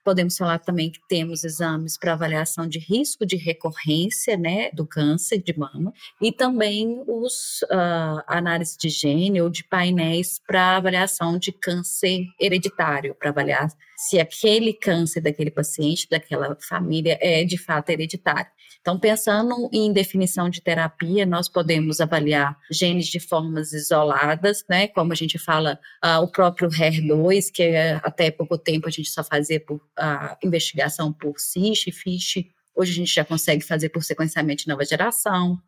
Podemos 0.04 0.36
falar 0.36 0.58
também 0.58 0.90
que 0.90 1.00
temos 1.08 1.44
exames 1.44 1.98
para 1.98 2.12
avaliação 2.12 2.66
de 2.66 2.78
risco 2.78 3.26
de 3.26 3.36
recorrência, 3.36 4.36
né, 4.36 4.70
do 4.72 4.86
câncer 4.86 5.42
de 5.42 5.56
mama, 5.56 5.92
e 6.20 6.32
também 6.32 7.02
os 7.06 7.62
uh, 7.64 8.22
análises 8.26 8.76
de 8.76 8.88
gene 8.88 9.40
ou 9.40 9.50
de 9.50 9.64
painéis 9.64 10.40
para 10.46 10.76
avaliação 10.76 11.38
de 11.38 11.52
câncer 11.52 12.24
hereditário, 12.40 13.14
para 13.14 13.30
avaliar 13.30 13.68
se 13.96 14.18
aquele 14.18 14.72
câncer 14.72 15.20
daquele 15.20 15.50
paciente, 15.50 16.08
daquela 16.10 16.56
família, 16.60 17.18
é 17.20 17.44
de 17.44 17.58
fato 17.58 17.90
hereditário. 17.90 18.50
Então, 18.80 18.98
pensando 18.98 19.68
em 19.72 19.92
definição 19.92 20.48
de 20.48 20.60
terapia, 20.60 21.26
nós 21.26 21.48
podemos 21.48 22.00
avaliar 22.00 22.56
genes 22.70 23.06
de 23.06 23.20
formas 23.20 23.72
isoladas, 23.72 24.64
né? 24.68 24.88
Como 24.88 25.12
a 25.12 25.16
gente 25.16 25.38
fala, 25.38 25.78
uh, 26.04 26.22
o 26.22 26.28
próprio 26.28 26.68
HER2, 26.68 27.50
que 27.52 27.62
é, 27.62 28.00
até 28.02 28.30
pouco 28.30 28.56
tempo 28.56 28.88
a 28.88 28.90
gente 28.90 29.10
só 29.10 29.22
fazia 29.22 29.60
por 29.60 29.76
uh, 29.76 30.36
investigação 30.42 31.12
por 31.12 31.38
CISH, 31.38 31.92
FISH. 31.92 32.46
Hoje 32.74 32.92
a 32.92 32.94
gente 32.94 33.14
já 33.14 33.24
consegue 33.24 33.62
fazer 33.62 33.90
por 33.90 34.02
sequenciamento 34.02 34.62
de 34.62 34.68
nova 34.68 34.84
geração 34.84 35.60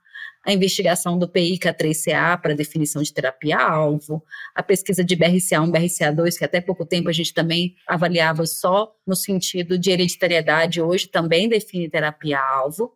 a 0.45 0.53
investigação 0.53 1.17
do 1.19 1.29
PICA3CA 1.29 2.41
para 2.41 2.55
definição 2.55 3.01
de 3.03 3.13
terapia-alvo, 3.13 4.23
a 4.55 4.63
pesquisa 4.63 5.05
de 5.05 5.17
BRCA1, 5.17 5.71
BRCA2, 5.71 6.37
que 6.37 6.45
até 6.45 6.61
pouco 6.61 6.85
tempo 6.85 7.09
a 7.09 7.13
gente 7.13 7.33
também 7.33 7.77
avaliava 7.87 8.45
só 8.45 8.93
no 9.07 9.15
sentido 9.15 9.79
de 9.79 9.91
hereditariedade, 9.91 10.83
hoje 10.83 11.07
também 11.07 11.49
define 11.49 11.89
terapia-alvo. 11.89 12.93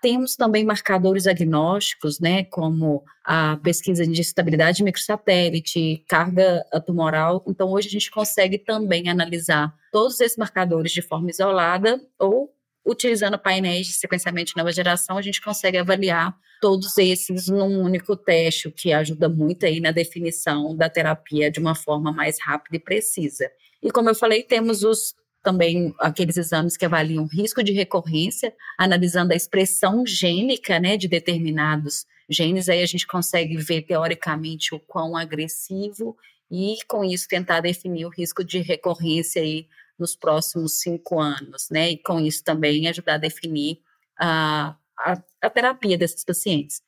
Temos 0.00 0.36
também 0.36 0.64
marcadores 0.64 1.26
agnósticos, 1.26 2.20
né, 2.20 2.44
como 2.44 3.02
a 3.24 3.56
pesquisa 3.56 4.06
de 4.06 4.20
estabilidade 4.20 4.82
microsatélite, 4.82 6.04
carga 6.08 6.64
tumoral. 6.86 7.44
Então, 7.46 7.70
hoje 7.72 7.88
a 7.88 7.90
gente 7.90 8.10
consegue 8.10 8.56
também 8.58 9.08
analisar 9.08 9.74
todos 9.90 10.20
esses 10.20 10.36
marcadores 10.36 10.92
de 10.92 11.02
forma 11.02 11.28
isolada 11.30 12.00
ou 12.18 12.54
utilizando 12.86 13.38
painéis 13.38 13.88
de 13.88 13.94
sequenciamento 13.94 14.52
de 14.52 14.56
nova 14.56 14.70
geração, 14.70 15.18
a 15.18 15.22
gente 15.22 15.42
consegue 15.42 15.76
avaliar 15.76 16.36
todos 16.60 16.96
esses 16.98 17.48
num 17.48 17.80
único 17.80 18.16
teste, 18.16 18.68
o 18.68 18.72
que 18.72 18.92
ajuda 18.92 19.28
muito 19.28 19.66
aí 19.66 19.80
na 19.80 19.90
definição 19.90 20.74
da 20.76 20.88
terapia 20.88 21.50
de 21.50 21.60
uma 21.60 21.74
forma 21.74 22.12
mais 22.12 22.38
rápida 22.40 22.76
e 22.76 22.80
precisa. 22.80 23.50
E 23.82 23.90
como 23.90 24.08
eu 24.08 24.14
falei, 24.14 24.42
temos 24.42 24.82
os 24.82 25.14
também 25.42 25.94
aqueles 26.00 26.36
exames 26.36 26.76
que 26.76 26.84
avaliam 26.84 27.24
risco 27.24 27.62
de 27.62 27.72
recorrência, 27.72 28.52
analisando 28.76 29.32
a 29.32 29.36
expressão 29.36 30.04
gênica, 30.04 30.80
né, 30.80 30.96
de 30.96 31.06
determinados 31.06 32.04
genes, 32.28 32.68
aí 32.68 32.82
a 32.82 32.86
gente 32.86 33.06
consegue 33.06 33.56
ver 33.56 33.82
teoricamente 33.82 34.74
o 34.74 34.80
quão 34.80 35.16
agressivo 35.16 36.16
e 36.50 36.76
com 36.88 37.04
isso 37.04 37.28
tentar 37.28 37.60
definir 37.60 38.06
o 38.06 38.10
risco 38.10 38.42
de 38.44 38.58
recorrência 38.58 39.40
aí 39.40 39.68
nos 39.96 40.16
próximos 40.16 40.80
cinco 40.80 41.20
anos, 41.20 41.68
né? 41.70 41.90
E 41.90 41.96
com 41.96 42.20
isso 42.20 42.42
também 42.42 42.88
ajudar 42.88 43.14
a 43.14 43.18
definir 43.18 43.80
a, 44.18 44.76
a, 44.98 45.22
a 45.42 45.50
terapia 45.50 45.96
desses 45.98 46.24
pacientes. 46.24 46.82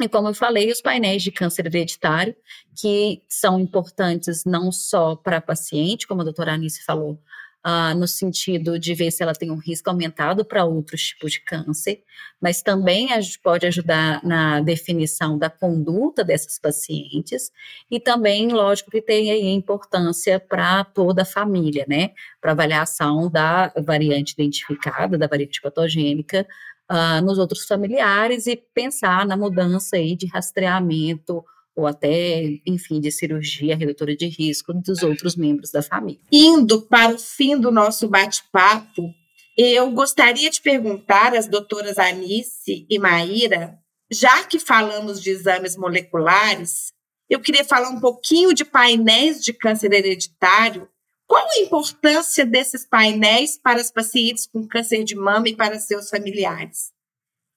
E 0.00 0.08
como 0.08 0.28
eu 0.28 0.34
falei, 0.34 0.70
os 0.70 0.82
painéis 0.82 1.22
de 1.22 1.32
câncer 1.32 1.66
hereditário, 1.66 2.36
que 2.78 3.22
são 3.28 3.58
importantes 3.58 4.44
não 4.44 4.70
só 4.70 5.16
para 5.16 5.40
paciente, 5.40 6.06
como 6.06 6.20
a 6.20 6.24
doutora 6.24 6.52
Anice 6.52 6.84
falou, 6.84 7.18
uh, 7.66 7.98
no 7.98 8.06
sentido 8.06 8.78
de 8.78 8.94
ver 8.94 9.10
se 9.10 9.22
ela 9.22 9.32
tem 9.32 9.50
um 9.50 9.58
risco 9.58 9.90
aumentado 9.90 10.44
para 10.44 10.64
outros 10.64 11.02
tipos 11.02 11.32
de 11.32 11.40
câncer, 11.40 12.02
mas 12.40 12.62
também 12.62 13.08
pode 13.42 13.66
ajudar 13.66 14.22
na 14.22 14.60
definição 14.60 15.36
da 15.36 15.50
conduta 15.50 16.22
dessas 16.22 16.58
pacientes 16.58 17.50
e 17.90 17.98
também, 17.98 18.48
lógico, 18.52 18.90
que 18.90 19.02
tem 19.02 19.30
aí 19.32 19.48
importância 19.48 20.38
para 20.38 20.84
toda 20.84 21.22
a 21.22 21.26
família, 21.26 21.84
né? 21.88 22.10
Para 22.40 22.52
avaliação 22.52 23.28
da 23.28 23.72
variante 23.84 24.32
identificada, 24.32 25.18
da 25.18 25.26
variante 25.26 25.60
patogênica, 25.60 26.46
Uh, 26.88 27.20
nos 27.20 27.36
outros 27.36 27.66
familiares 27.66 28.46
e 28.46 28.54
pensar 28.54 29.26
na 29.26 29.36
mudança 29.36 29.96
aí 29.96 30.14
de 30.14 30.28
rastreamento 30.28 31.44
ou 31.76 31.86
até, 31.86 32.58
enfim, 32.66 32.98
de 32.98 33.12
cirurgia 33.12 33.76
redutora 33.76 34.16
de 34.16 34.26
risco 34.26 34.72
dos 34.72 35.02
outros 35.02 35.36
membros 35.36 35.70
da 35.70 35.82
família. 35.82 36.20
Indo 36.32 36.80
para 36.82 37.14
o 37.14 37.18
fim 37.18 37.60
do 37.60 37.70
nosso 37.70 38.08
bate-papo, 38.08 39.14
eu 39.56 39.90
gostaria 39.90 40.50
de 40.50 40.60
perguntar 40.62 41.34
às 41.34 41.46
doutoras 41.46 41.98
Anice 41.98 42.86
e 42.88 42.98
Maíra, 42.98 43.78
já 44.10 44.44
que 44.44 44.58
falamos 44.58 45.20
de 45.20 45.30
exames 45.30 45.76
moleculares, 45.76 46.92
eu 47.28 47.40
queria 47.40 47.64
falar 47.64 47.90
um 47.90 48.00
pouquinho 48.00 48.54
de 48.54 48.64
painéis 48.64 49.42
de 49.42 49.52
câncer 49.52 49.92
hereditário. 49.92 50.88
Qual 51.26 51.44
a 51.44 51.58
importância 51.58 52.46
desses 52.46 52.86
painéis 52.86 53.58
para 53.58 53.80
as 53.80 53.90
pacientes 53.90 54.46
com 54.46 54.66
câncer 54.66 55.02
de 55.02 55.16
mama 55.16 55.48
e 55.48 55.56
para 55.56 55.78
seus 55.78 56.08
familiares? 56.08 56.92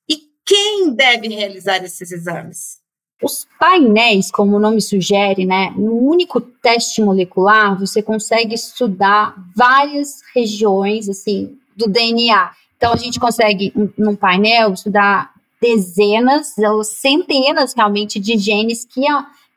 E 0.10 0.24
quem 0.44 0.92
deve 0.94 1.28
realizar 1.28 1.84
esses 1.84 2.12
exames? 2.12 2.79
Os 3.22 3.48
painéis, 3.60 4.32
como 4.32 4.56
o 4.56 4.60
nome 4.60 4.82
sugere, 4.82 5.46
né, 5.46 5.74
no 5.76 5.98
único 5.98 6.40
teste 6.40 7.02
molecular, 7.02 7.78
você 7.78 8.02
consegue 8.02 8.56
estudar 8.56 9.36
várias 9.56 10.22
regiões 10.34 11.10
assim 11.10 11.58
do 11.76 11.88
DNA. 11.88 12.52
Então 12.78 12.94
a 12.94 12.96
gente 12.96 13.20
consegue 13.20 13.74
num 13.98 14.16
painel 14.16 14.74
estudar 14.74 15.34
dezenas 15.62 16.58
ou 16.58 16.84
centenas 16.84 17.74
realmente 17.74 18.20
de 18.20 18.38
genes 18.38 18.86
que 18.86 19.02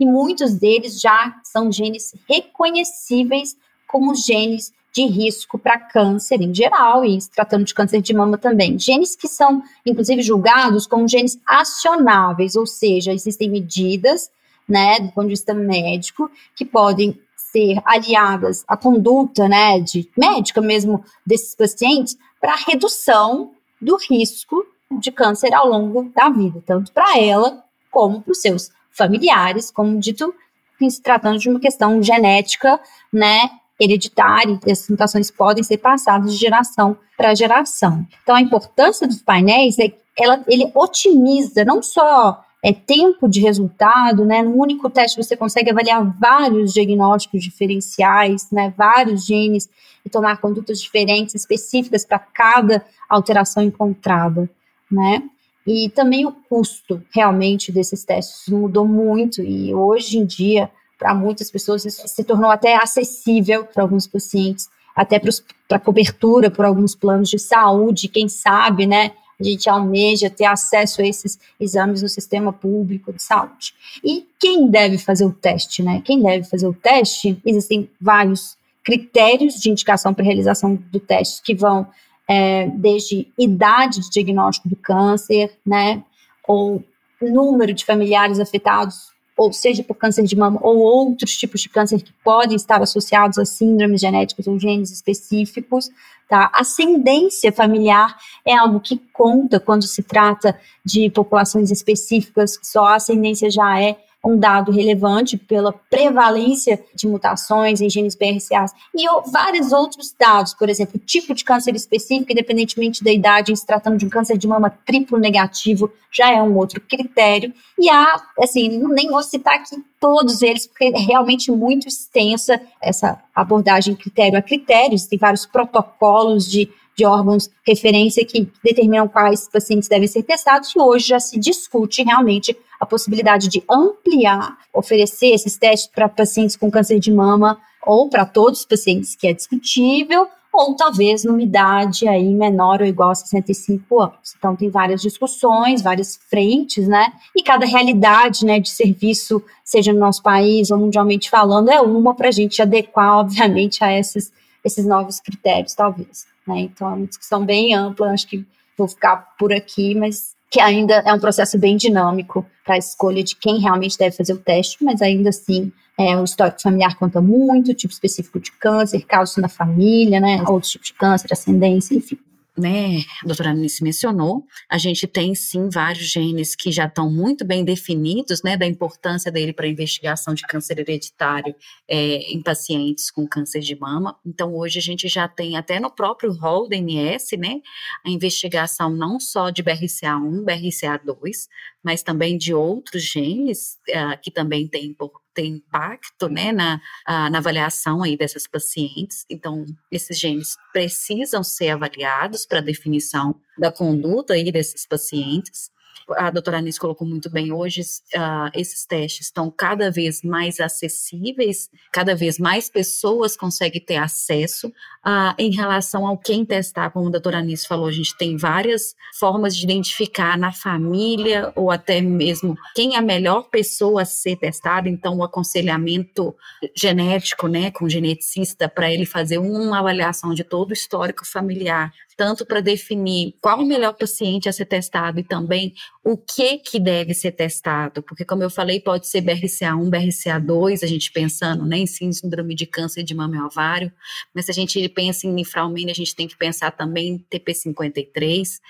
e 0.00 0.04
muitos 0.04 0.54
deles 0.54 1.00
já 1.00 1.40
são 1.44 1.70
genes 1.70 2.12
reconhecíveis 2.28 3.56
como 3.86 4.14
genes 4.14 4.72
de 4.92 5.06
risco 5.06 5.58
para 5.58 5.78
câncer 5.78 6.40
em 6.40 6.54
geral 6.54 7.04
e 7.04 7.20
se 7.20 7.30
tratando 7.30 7.64
de 7.64 7.74
câncer 7.74 8.02
de 8.02 8.14
mama 8.14 8.36
também. 8.36 8.78
Genes 8.78 9.16
que 9.16 9.26
são, 9.26 9.62
inclusive, 9.86 10.22
julgados 10.22 10.86
como 10.86 11.08
genes 11.08 11.40
acionáveis, 11.46 12.54
ou 12.54 12.66
seja, 12.66 13.12
existem 13.12 13.48
medidas, 13.50 14.30
né, 14.68 15.00
do 15.00 15.10
ponto 15.12 15.24
de 15.24 15.30
vista 15.32 15.54
médico, 15.54 16.30
que 16.54 16.64
podem 16.64 17.18
ser 17.36 17.80
aliadas 17.84 18.64
à 18.68 18.76
conduta, 18.76 19.48
né, 19.48 19.80
de 19.80 20.08
médica 20.16 20.60
mesmo 20.60 21.04
desses 21.26 21.54
pacientes 21.54 22.16
para 22.40 22.54
redução 22.66 23.52
do 23.80 23.96
risco 23.96 24.64
de 24.90 25.10
câncer 25.10 25.54
ao 25.54 25.68
longo 25.68 26.10
da 26.14 26.28
vida, 26.28 26.62
tanto 26.66 26.92
para 26.92 27.18
ela 27.18 27.64
como 27.90 28.20
para 28.20 28.32
os 28.32 28.40
seus 28.40 28.70
familiares, 28.90 29.70
como 29.70 29.98
dito, 29.98 30.34
se 30.78 31.00
tratando 31.00 31.38
de 31.38 31.48
uma 31.48 31.60
questão 31.60 32.02
genética, 32.02 32.80
né, 33.12 33.50
hereditária 33.82 34.60
e 34.66 34.72
as 34.72 34.88
mutações 34.88 35.30
podem 35.30 35.62
ser 35.62 35.78
passadas 35.78 36.32
de 36.32 36.38
geração 36.38 36.96
para 37.16 37.34
geração. 37.34 38.06
Então, 38.22 38.34
a 38.34 38.40
importância 38.40 39.06
dos 39.06 39.22
painéis 39.22 39.78
é 39.78 39.92
ela, 40.18 40.42
ele 40.46 40.70
otimiza 40.74 41.64
não 41.64 41.82
só 41.82 42.44
é, 42.62 42.72
tempo 42.72 43.28
de 43.28 43.40
resultado, 43.40 44.24
né? 44.24 44.42
No 44.42 44.56
único 44.56 44.88
teste 44.88 45.16
você 45.16 45.36
consegue 45.36 45.70
avaliar 45.70 46.04
vários 46.18 46.72
diagnósticos 46.72 47.42
diferenciais, 47.42 48.48
né? 48.52 48.72
Vários 48.76 49.26
genes 49.26 49.68
e 50.04 50.10
tomar 50.10 50.40
condutas 50.40 50.80
diferentes, 50.80 51.34
específicas 51.34 52.04
para 52.04 52.18
cada 52.18 52.84
alteração 53.08 53.62
encontrada, 53.62 54.48
né? 54.90 55.22
E 55.66 55.88
também 55.90 56.26
o 56.26 56.32
custo 56.32 57.02
realmente 57.10 57.70
desses 57.70 58.04
testes 58.04 58.48
mudou 58.48 58.86
muito 58.86 59.42
e 59.42 59.72
hoje 59.72 60.18
em 60.18 60.24
dia 60.24 60.70
para 61.02 61.14
muitas 61.14 61.50
pessoas 61.50 61.84
isso 61.84 62.06
se 62.06 62.22
tornou 62.22 62.48
até 62.48 62.76
acessível 62.76 63.64
para 63.64 63.82
alguns 63.82 64.06
pacientes, 64.06 64.70
até 64.94 65.20
para 65.66 65.80
cobertura 65.80 66.48
por 66.48 66.64
alguns 66.64 66.94
planos 66.94 67.28
de 67.28 67.40
saúde, 67.40 68.06
quem 68.06 68.28
sabe, 68.28 68.86
né? 68.86 69.10
A 69.40 69.42
gente 69.42 69.68
almeja 69.68 70.30
ter 70.30 70.44
acesso 70.44 71.02
a 71.02 71.04
esses 71.04 71.40
exames 71.58 72.02
no 72.02 72.08
sistema 72.08 72.52
público 72.52 73.12
de 73.12 73.20
saúde. 73.20 73.74
E 74.04 74.24
quem 74.38 74.70
deve 74.70 74.96
fazer 74.96 75.24
o 75.24 75.32
teste, 75.32 75.82
né? 75.82 76.00
Quem 76.04 76.22
deve 76.22 76.44
fazer 76.44 76.68
o 76.68 76.74
teste? 76.74 77.36
Existem 77.44 77.90
vários 78.00 78.56
critérios 78.84 79.54
de 79.54 79.70
indicação 79.70 80.14
para 80.14 80.24
realização 80.24 80.76
do 80.76 81.00
teste 81.00 81.42
que 81.42 81.52
vão 81.52 81.84
é, 82.28 82.68
desde 82.68 83.26
idade 83.36 84.02
de 84.02 84.10
diagnóstico 84.10 84.68
do 84.68 84.76
câncer, 84.76 85.50
né? 85.66 86.04
Ou 86.46 86.80
número 87.20 87.74
de 87.74 87.84
familiares 87.84 88.38
afetados 88.38 89.11
ou 89.36 89.52
seja 89.52 89.82
por 89.82 89.94
câncer 89.94 90.24
de 90.24 90.36
mama, 90.36 90.58
ou 90.62 90.78
outros 90.78 91.36
tipos 91.36 91.60
de 91.60 91.68
câncer 91.68 92.02
que 92.02 92.12
podem 92.24 92.56
estar 92.56 92.82
associados 92.82 93.38
a 93.38 93.44
síndromes 93.44 94.00
genéticas 94.00 94.46
ou 94.46 94.58
genes 94.58 94.90
específicos. 94.90 95.90
Tá? 96.28 96.50
Ascendência 96.54 97.52
familiar 97.52 98.16
é 98.44 98.54
algo 98.54 98.80
que 98.80 98.96
conta 99.12 99.60
quando 99.60 99.82
se 99.82 100.02
trata 100.02 100.58
de 100.84 101.10
populações 101.10 101.70
específicas, 101.70 102.58
só 102.62 102.86
a 102.86 102.94
ascendência 102.96 103.50
já 103.50 103.80
é 103.80 103.98
um 104.24 104.38
dado 104.38 104.70
relevante 104.70 105.36
pela 105.36 105.72
prevalência 105.72 106.82
de 106.94 107.08
mutações 107.08 107.80
em 107.80 107.90
genes 107.90 108.14
BRCA 108.14 108.66
e 108.94 109.04
vários 109.30 109.72
outros 109.72 110.14
dados, 110.18 110.54
por 110.54 110.68
exemplo, 110.68 111.00
tipo 111.00 111.34
de 111.34 111.44
câncer 111.44 111.74
específico, 111.74 112.30
independentemente 112.30 113.02
da 113.02 113.12
idade, 113.12 113.56
se 113.56 113.66
tratando 113.66 113.96
de 113.96 114.06
um 114.06 114.08
câncer 114.08 114.38
de 114.38 114.46
mama 114.46 114.70
triplo 114.86 115.18
negativo, 115.18 115.92
já 116.10 116.30
é 116.30 116.40
um 116.42 116.56
outro 116.56 116.80
critério. 116.80 117.52
E 117.78 117.90
há, 117.90 118.22
assim, 118.38 118.68
nem 118.88 119.10
vou 119.10 119.22
citar 119.22 119.54
aqui 119.54 119.76
todos 119.98 120.42
eles, 120.42 120.66
porque 120.66 120.84
é 120.84 120.98
realmente 120.98 121.50
muito 121.50 121.88
extensa 121.88 122.60
essa 122.80 123.20
abordagem 123.34 123.94
critério 123.96 124.38
a 124.38 124.42
critérios, 124.42 125.06
tem 125.06 125.18
vários 125.18 125.46
protocolos 125.46 126.48
de 126.48 126.70
de 126.96 127.04
órgãos 127.04 127.48
referência 127.66 128.24
que 128.24 128.48
determinam 128.62 129.08
quais 129.08 129.48
pacientes 129.48 129.88
devem 129.88 130.08
ser 130.08 130.22
testados, 130.22 130.74
e 130.74 130.78
hoje 130.78 131.08
já 131.08 131.20
se 131.20 131.38
discute 131.38 132.02
realmente 132.02 132.56
a 132.80 132.86
possibilidade 132.86 133.48
de 133.48 133.62
ampliar, 133.70 134.58
oferecer 134.72 135.28
esses 135.28 135.56
testes 135.56 135.90
para 135.92 136.08
pacientes 136.08 136.56
com 136.56 136.70
câncer 136.70 136.98
de 136.98 137.12
mama 137.12 137.58
ou 137.84 138.08
para 138.08 138.24
todos 138.24 138.60
os 138.60 138.66
pacientes, 138.66 139.16
que 139.16 139.26
é 139.26 139.32
discutível, 139.32 140.28
ou 140.52 140.74
talvez 140.76 141.24
numa 141.24 141.42
idade 141.42 142.06
aí 142.06 142.34
menor 142.34 142.82
ou 142.82 142.86
igual 142.86 143.10
a 143.10 143.14
65 143.14 144.00
anos. 144.00 144.34
Então 144.36 144.54
tem 144.54 144.68
várias 144.68 145.00
discussões, 145.00 145.80
várias 145.80 146.18
frentes, 146.28 146.86
né? 146.86 147.10
E 147.34 147.42
cada 147.42 147.64
realidade, 147.64 148.44
né, 148.44 148.60
de 148.60 148.68
serviço, 148.68 149.42
seja 149.64 149.92
no 149.92 150.00
nosso 150.00 150.22
país 150.22 150.70
ou 150.70 150.78
mundialmente 150.78 151.30
falando, 151.30 151.70
é 151.70 151.80
uma 151.80 152.14
para 152.14 152.28
a 152.28 152.32
gente 152.32 152.60
adequar, 152.60 153.16
obviamente, 153.20 153.82
a 153.82 153.98
esses, 153.98 154.30
esses 154.64 154.84
novos 154.84 155.20
critérios, 155.20 155.74
talvez. 155.74 156.26
Né? 156.46 156.60
Então 156.60 156.90
é 156.90 156.94
uma 156.94 157.06
discussão 157.06 157.44
bem 157.44 157.74
ampla, 157.74 158.10
acho 158.10 158.26
que 158.26 158.44
vou 158.76 158.88
ficar 158.88 159.16
por 159.38 159.52
aqui, 159.52 159.94
mas 159.94 160.34
que 160.50 160.60
ainda 160.60 160.94
é 161.06 161.12
um 161.12 161.18
processo 161.18 161.58
bem 161.58 161.76
dinâmico 161.76 162.44
para 162.64 162.74
a 162.74 162.78
escolha 162.78 163.22
de 163.22 163.34
quem 163.36 163.58
realmente 163.58 163.96
deve 163.96 164.14
fazer 164.16 164.34
o 164.34 164.38
teste, 164.38 164.84
mas 164.84 165.00
ainda 165.00 165.30
assim 165.30 165.72
é, 165.98 166.16
o 166.16 166.24
histórico 166.24 166.60
familiar 166.60 166.96
conta 166.96 167.20
muito, 167.20 167.74
tipo 167.74 167.92
específico 167.92 168.38
de 168.38 168.52
câncer, 168.52 169.04
casos 169.06 169.36
na 169.36 169.48
família, 169.48 170.20
né, 170.20 170.42
outros 170.46 170.70
tipos 170.70 170.88
de 170.88 170.94
câncer, 170.94 171.32
ascendência, 171.32 171.94
enfim 171.94 172.18
né, 172.56 172.98
a 173.22 173.26
doutora 173.26 173.50
Anice 173.50 173.82
mencionou, 173.82 174.44
a 174.68 174.76
gente 174.76 175.06
tem 175.06 175.34
sim 175.34 175.68
vários 175.70 176.10
genes 176.10 176.54
que 176.54 176.70
já 176.70 176.84
estão 176.84 177.10
muito 177.10 177.44
bem 177.44 177.64
definidos, 177.64 178.42
né, 178.42 178.56
da 178.56 178.66
importância 178.66 179.32
dele 179.32 179.52
para 179.52 179.66
a 179.66 179.70
investigação 179.70 180.34
de 180.34 180.42
câncer 180.42 180.78
hereditário 180.78 181.54
é, 181.88 182.32
em 182.32 182.42
pacientes 182.42 183.10
com 183.10 183.26
câncer 183.26 183.60
de 183.60 183.74
mama. 183.74 184.18
Então, 184.24 184.54
hoje 184.54 184.78
a 184.78 184.82
gente 184.82 185.08
já 185.08 185.26
tem 185.26 185.56
até 185.56 185.80
no 185.80 185.90
próprio 185.90 186.32
rol 186.32 186.68
DNS, 186.68 187.36
né, 187.38 187.60
a 188.04 188.10
investigação 188.10 188.90
não 188.90 189.18
só 189.18 189.50
de 189.50 189.62
BRCA1, 189.62 190.44
BRCA2, 190.44 191.48
mas 191.82 192.02
também 192.02 192.36
de 192.36 192.52
outros 192.54 193.02
genes 193.02 193.78
uh, 193.88 194.20
que 194.22 194.30
também 194.30 194.68
têm 194.68 194.94
tem 195.34 195.54
impacto 195.54 196.28
né, 196.28 196.52
na, 196.52 196.80
na 197.06 197.38
avaliação 197.38 198.02
aí 198.02 198.16
dessas 198.16 198.46
pacientes. 198.46 199.24
Então, 199.30 199.64
esses 199.90 200.18
genes 200.18 200.56
precisam 200.72 201.42
ser 201.42 201.70
avaliados 201.70 202.46
para 202.46 202.60
definição 202.60 203.34
da 203.58 203.72
conduta 203.72 204.34
aí 204.34 204.50
desses 204.50 204.86
pacientes 204.86 205.70
a 206.10 206.30
doutora 206.30 206.58
Anis 206.58 206.78
colocou 206.78 207.06
muito 207.06 207.30
bem, 207.30 207.52
hoje 207.52 207.80
uh, 207.80 208.50
esses 208.54 208.84
testes 208.84 209.26
estão 209.26 209.50
cada 209.50 209.90
vez 209.90 210.22
mais 210.22 210.60
acessíveis, 210.60 211.70
cada 211.92 212.14
vez 212.14 212.38
mais 212.38 212.68
pessoas 212.68 213.36
conseguem 213.36 213.80
ter 213.80 213.96
acesso 213.96 214.68
uh, 214.68 215.34
em 215.38 215.50
relação 215.54 216.06
ao 216.06 216.18
quem 216.18 216.44
testar, 216.44 216.90
como 216.90 217.08
a 217.08 217.10
doutora 217.10 217.38
Anis 217.38 217.64
falou, 217.64 217.86
a 217.86 217.92
gente 217.92 218.16
tem 218.16 218.36
várias 218.36 218.94
formas 219.18 219.56
de 219.56 219.64
identificar 219.64 220.36
na 220.36 220.52
família 220.52 221.52
ou 221.54 221.70
até 221.70 222.00
mesmo 222.00 222.56
quem 222.74 222.94
é 222.94 222.98
a 222.98 223.02
melhor 223.02 223.48
pessoa 223.50 224.02
a 224.02 224.04
ser 224.04 224.36
testada, 224.36 224.88
então 224.88 225.18
o 225.18 225.24
aconselhamento 225.24 226.34
genético, 226.76 227.46
né, 227.46 227.70
com 227.70 227.88
geneticista, 227.88 228.68
para 228.68 228.92
ele 228.92 229.06
fazer 229.06 229.38
uma 229.38 229.78
avaliação 229.78 230.34
de 230.34 230.44
todo 230.44 230.70
o 230.70 230.74
histórico 230.74 231.26
familiar, 231.26 231.92
tanto 232.16 232.44
para 232.46 232.60
definir 232.60 233.34
qual 233.40 233.58
o 233.58 233.64
melhor 233.66 233.94
paciente 233.94 234.48
a 234.48 234.52
ser 234.52 234.66
testado 234.66 235.20
e 235.20 235.24
também 235.24 235.74
o 236.04 236.16
que 236.16 236.58
que 236.58 236.80
deve 236.80 237.14
ser 237.14 237.32
testado, 237.32 238.02
porque 238.02 238.24
como 238.24 238.42
eu 238.42 238.50
falei, 238.50 238.80
pode 238.80 239.06
ser 239.06 239.22
BRCA1, 239.22 239.88
BRCA2, 239.88 240.82
a 240.82 240.86
gente 240.86 241.12
pensando 241.12 241.64
né, 241.64 241.78
em 241.78 241.86
síndrome 241.86 242.54
de 242.54 242.66
câncer 242.66 243.02
de 243.02 243.14
mama 243.14 243.36
e 243.36 243.40
ovário, 243.40 243.92
mas 244.34 244.46
se 244.46 244.50
a 244.50 244.54
gente 244.54 244.88
pensa 244.88 245.26
em 245.26 245.32
nifralmina, 245.32 245.90
a 245.90 245.94
gente 245.94 246.14
tem 246.14 246.26
que 246.26 246.36
pensar 246.36 246.72
também 246.72 247.08
em 247.08 247.26
TP53. 247.30 248.60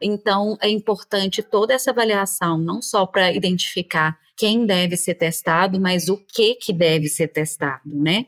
Então, 0.00 0.56
é 0.60 0.68
importante 0.68 1.42
toda 1.42 1.74
essa 1.74 1.90
avaliação, 1.90 2.58
não 2.58 2.80
só 2.80 3.06
para 3.06 3.32
identificar 3.32 4.18
quem 4.38 4.64
deve 4.64 4.96
ser 4.96 5.16
testado, 5.16 5.80
mas 5.80 6.08
o 6.08 6.16
que 6.16 6.54
que 6.54 6.72
deve 6.72 7.08
ser 7.08 7.26
testado, 7.26 7.82
né? 7.92 8.26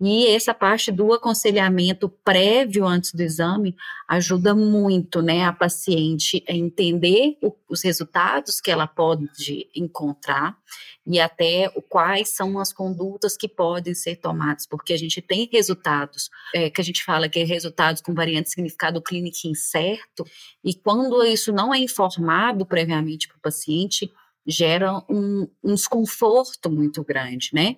E 0.00 0.26
essa 0.26 0.52
parte 0.52 0.90
do 0.90 1.12
aconselhamento 1.12 2.08
prévio 2.08 2.84
antes 2.84 3.14
do 3.14 3.22
exame 3.22 3.76
ajuda 4.08 4.52
muito, 4.56 5.22
né, 5.22 5.44
a 5.44 5.52
paciente 5.52 6.42
a 6.48 6.52
entender 6.52 7.38
o, 7.40 7.54
os 7.68 7.84
resultados 7.84 8.60
que 8.60 8.72
ela 8.72 8.88
pode 8.88 9.68
encontrar 9.76 10.58
e 11.06 11.20
até 11.20 11.68
quais 11.88 12.30
são 12.30 12.58
as 12.58 12.72
condutas 12.72 13.36
que 13.36 13.46
podem 13.46 13.94
ser 13.94 14.16
tomadas, 14.16 14.66
porque 14.66 14.92
a 14.92 14.96
gente 14.96 15.22
tem 15.22 15.48
resultados, 15.52 16.28
é, 16.52 16.68
que 16.68 16.80
a 16.80 16.84
gente 16.84 17.04
fala 17.04 17.28
que 17.28 17.38
é 17.38 17.44
resultados 17.44 18.02
com 18.02 18.12
variante 18.12 18.50
significado 18.50 19.00
clínico 19.00 19.46
incerto, 19.46 20.24
e 20.64 20.74
quando 20.74 21.24
isso 21.24 21.52
não 21.52 21.72
é 21.72 21.78
informado 21.78 22.66
previamente 22.66 23.28
para 23.28 23.36
o 23.36 23.40
paciente, 23.40 24.12
gera 24.46 25.02
um, 25.08 25.48
um, 25.62 25.74
desconforto 25.74 26.70
muito 26.70 27.04
grande, 27.04 27.50
né? 27.52 27.76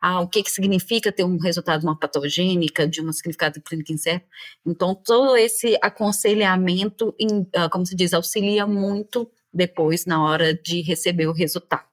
Ah, 0.00 0.20
o 0.20 0.28
que, 0.28 0.42
que 0.42 0.50
significa 0.50 1.10
ter 1.10 1.24
um 1.24 1.38
resultado 1.38 1.80
de 1.80 1.86
uma 1.86 1.98
patogênica, 1.98 2.86
de 2.86 3.02
um 3.02 3.12
significado 3.12 3.60
clínico 3.60 3.92
incerto? 3.92 4.26
Então, 4.64 4.94
todo 4.94 5.36
esse 5.36 5.76
aconselhamento, 5.82 7.14
em, 7.18 7.46
ah, 7.54 7.68
como 7.68 7.84
se 7.84 7.96
diz, 7.96 8.14
auxilia 8.14 8.66
muito 8.66 9.30
depois 9.52 10.06
na 10.06 10.22
hora 10.22 10.54
de 10.54 10.82
receber 10.82 11.26
o 11.26 11.32
resultado. 11.32 11.86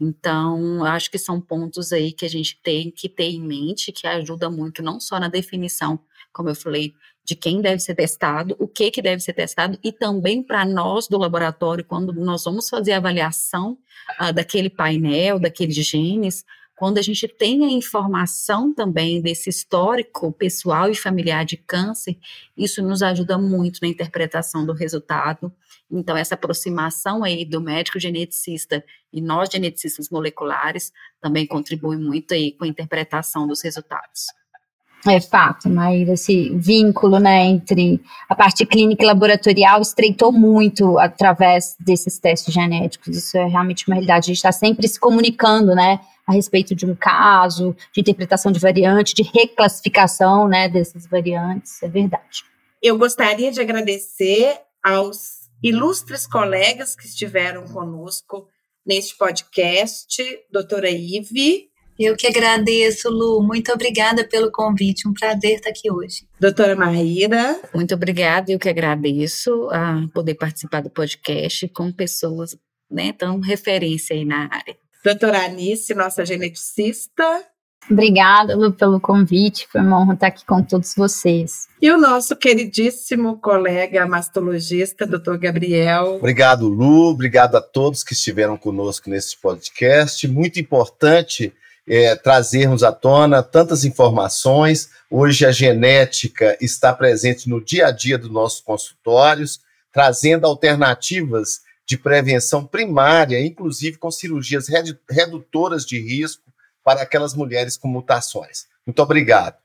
Então, 0.00 0.84
acho 0.84 1.10
que 1.10 1.18
são 1.18 1.40
pontos 1.40 1.92
aí 1.92 2.12
que 2.12 2.24
a 2.24 2.28
gente 2.28 2.60
tem 2.62 2.90
que 2.90 3.08
ter 3.08 3.24
em 3.24 3.40
mente, 3.40 3.90
que 3.90 4.06
ajuda 4.06 4.48
muito, 4.48 4.82
não 4.82 5.00
só 5.00 5.18
na 5.18 5.28
definição, 5.28 5.98
como 6.32 6.48
eu 6.48 6.54
falei, 6.54 6.94
de 7.28 7.36
quem 7.36 7.60
deve 7.60 7.78
ser 7.78 7.94
testado, 7.94 8.56
o 8.58 8.66
que, 8.66 8.90
que 8.90 9.02
deve 9.02 9.20
ser 9.20 9.34
testado, 9.34 9.78
e 9.84 9.92
também 9.92 10.42
para 10.42 10.64
nós 10.64 11.06
do 11.06 11.18
laboratório, 11.18 11.84
quando 11.84 12.10
nós 12.14 12.44
vamos 12.44 12.70
fazer 12.70 12.92
a 12.92 12.96
avaliação 12.96 13.76
uh, 14.18 14.32
daquele 14.32 14.70
painel, 14.70 15.38
daqueles 15.38 15.76
genes, 15.76 16.42
quando 16.74 16.96
a 16.96 17.02
gente 17.02 17.28
tem 17.28 17.66
a 17.66 17.70
informação 17.70 18.72
também 18.72 19.20
desse 19.20 19.50
histórico 19.50 20.32
pessoal 20.32 20.88
e 20.88 20.94
familiar 20.94 21.44
de 21.44 21.58
câncer, 21.58 22.16
isso 22.56 22.80
nos 22.82 23.02
ajuda 23.02 23.36
muito 23.36 23.80
na 23.82 23.88
interpretação 23.88 24.64
do 24.64 24.72
resultado. 24.72 25.52
Então, 25.90 26.16
essa 26.16 26.34
aproximação 26.34 27.24
aí 27.24 27.44
do 27.44 27.60
médico 27.60 28.00
geneticista 28.00 28.82
e 29.12 29.20
nós 29.20 29.50
geneticistas 29.50 30.08
moleculares 30.08 30.90
também 31.20 31.46
contribui 31.46 31.98
muito 31.98 32.32
aí 32.32 32.52
com 32.52 32.64
a 32.64 32.68
interpretação 32.68 33.46
dos 33.46 33.62
resultados. 33.62 34.37
É 35.10 35.20
fato, 35.20 35.68
mas 35.68 36.08
esse 36.08 36.50
vínculo 36.50 37.18
né, 37.18 37.44
entre 37.46 38.00
a 38.28 38.34
parte 38.34 38.66
clínica 38.66 39.02
e 39.02 39.06
laboratorial 39.06 39.80
estreitou 39.80 40.32
muito 40.32 40.98
através 40.98 41.76
desses 41.80 42.18
testes 42.18 42.52
genéticos. 42.52 43.16
Isso 43.16 43.36
é 43.36 43.46
realmente 43.46 43.86
uma 43.86 43.94
realidade. 43.94 44.24
A 44.24 44.28
gente 44.28 44.36
está 44.36 44.52
sempre 44.52 44.86
se 44.86 44.98
comunicando 44.98 45.74
né, 45.74 46.00
a 46.26 46.32
respeito 46.32 46.74
de 46.74 46.84
um 46.84 46.94
caso, 46.94 47.74
de 47.92 48.00
interpretação 48.00 48.52
de 48.52 48.60
variante, 48.60 49.14
de 49.14 49.22
reclassificação 49.22 50.46
né, 50.46 50.68
dessas 50.68 51.06
variantes. 51.06 51.82
É 51.82 51.88
verdade. 51.88 52.44
Eu 52.82 52.98
gostaria 52.98 53.50
de 53.50 53.60
agradecer 53.60 54.60
aos 54.84 55.48
ilustres 55.62 56.26
colegas 56.26 56.94
que 56.94 57.06
estiveram 57.06 57.64
conosco 57.64 58.46
neste 58.86 59.16
podcast, 59.16 60.22
doutora 60.50 60.90
Ive, 60.90 61.67
eu 61.98 62.16
que 62.16 62.26
agradeço, 62.26 63.10
Lu. 63.10 63.42
Muito 63.42 63.72
obrigada 63.72 64.24
pelo 64.24 64.52
convite. 64.52 65.08
Um 65.08 65.12
prazer 65.12 65.56
estar 65.56 65.70
aqui 65.70 65.90
hoje. 65.90 66.26
Doutora 66.38 66.76
Maíra. 66.76 67.60
Muito 67.74 67.94
obrigada. 67.94 68.52
Eu 68.52 68.58
que 68.58 68.68
agradeço 68.68 69.68
a 69.70 70.06
poder 70.14 70.34
participar 70.34 70.80
do 70.80 70.90
podcast 70.90 71.66
com 71.68 71.90
pessoas 71.90 72.56
né, 72.90 73.12
tão 73.12 73.40
referência 73.40 74.14
aí 74.14 74.24
na 74.24 74.44
área. 74.44 74.76
Doutora 75.04 75.44
Anice, 75.44 75.94
nossa 75.94 76.24
geneticista. 76.24 77.44
Obrigada, 77.90 78.54
Lu, 78.54 78.72
pelo 78.72 79.00
convite. 79.00 79.66
Foi 79.70 79.80
uma 79.80 80.00
honra 80.00 80.14
estar 80.14 80.26
aqui 80.26 80.44
com 80.44 80.62
todos 80.62 80.94
vocês. 80.94 81.68
E 81.80 81.90
o 81.90 81.96
nosso 81.96 82.36
queridíssimo 82.36 83.38
colega 83.38 84.06
mastologista, 84.06 85.06
doutor 85.06 85.38
Gabriel. 85.38 86.16
Obrigado, 86.16 86.68
Lu. 86.68 87.10
Obrigado 87.10 87.56
a 87.56 87.62
todos 87.62 88.04
que 88.04 88.12
estiveram 88.12 88.56
conosco 88.56 89.08
nesse 89.08 89.36
podcast. 89.40 90.28
Muito 90.28 90.60
importante 90.60 91.52
é, 91.88 92.14
trazermos 92.14 92.82
à 92.82 92.92
tona 92.92 93.42
tantas 93.42 93.84
informações. 93.84 94.90
Hoje 95.10 95.46
a 95.46 95.50
genética 95.50 96.56
está 96.60 96.92
presente 96.92 97.48
no 97.48 97.64
dia 97.64 97.86
a 97.86 97.90
dia 97.90 98.18
dos 98.18 98.30
nossos 98.30 98.60
consultórios, 98.60 99.60
trazendo 99.90 100.46
alternativas 100.46 101.60
de 101.86 101.96
prevenção 101.96 102.66
primária, 102.66 103.40
inclusive 103.44 103.96
com 103.96 104.10
cirurgias 104.10 104.66
redutoras 105.08 105.86
de 105.86 105.98
risco 105.98 106.42
para 106.84 107.02
aquelas 107.02 107.34
mulheres 107.34 107.78
com 107.78 107.88
mutações. 107.88 108.66
Muito 108.86 109.02
obrigado. 109.02 109.56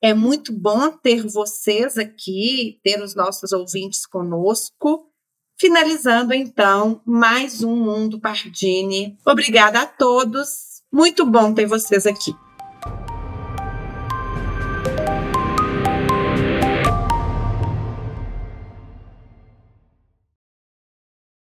É 0.00 0.14
muito 0.14 0.52
bom 0.52 0.90
ter 0.90 1.26
vocês 1.26 1.96
aqui, 1.96 2.80
ter 2.82 3.00
os 3.02 3.14
nossos 3.14 3.52
ouvintes 3.52 4.04
conosco. 4.06 5.08
Finalizando, 5.60 6.34
então, 6.34 7.00
mais 7.06 7.62
um 7.62 7.76
Mundo 7.76 8.18
Pardini. 8.18 9.16
Obrigada 9.24 9.82
a 9.82 9.86
todos. 9.86 10.71
Muito 10.92 11.24
bom 11.24 11.54
ter 11.54 11.64
vocês 11.64 12.06
aqui. 12.06 12.36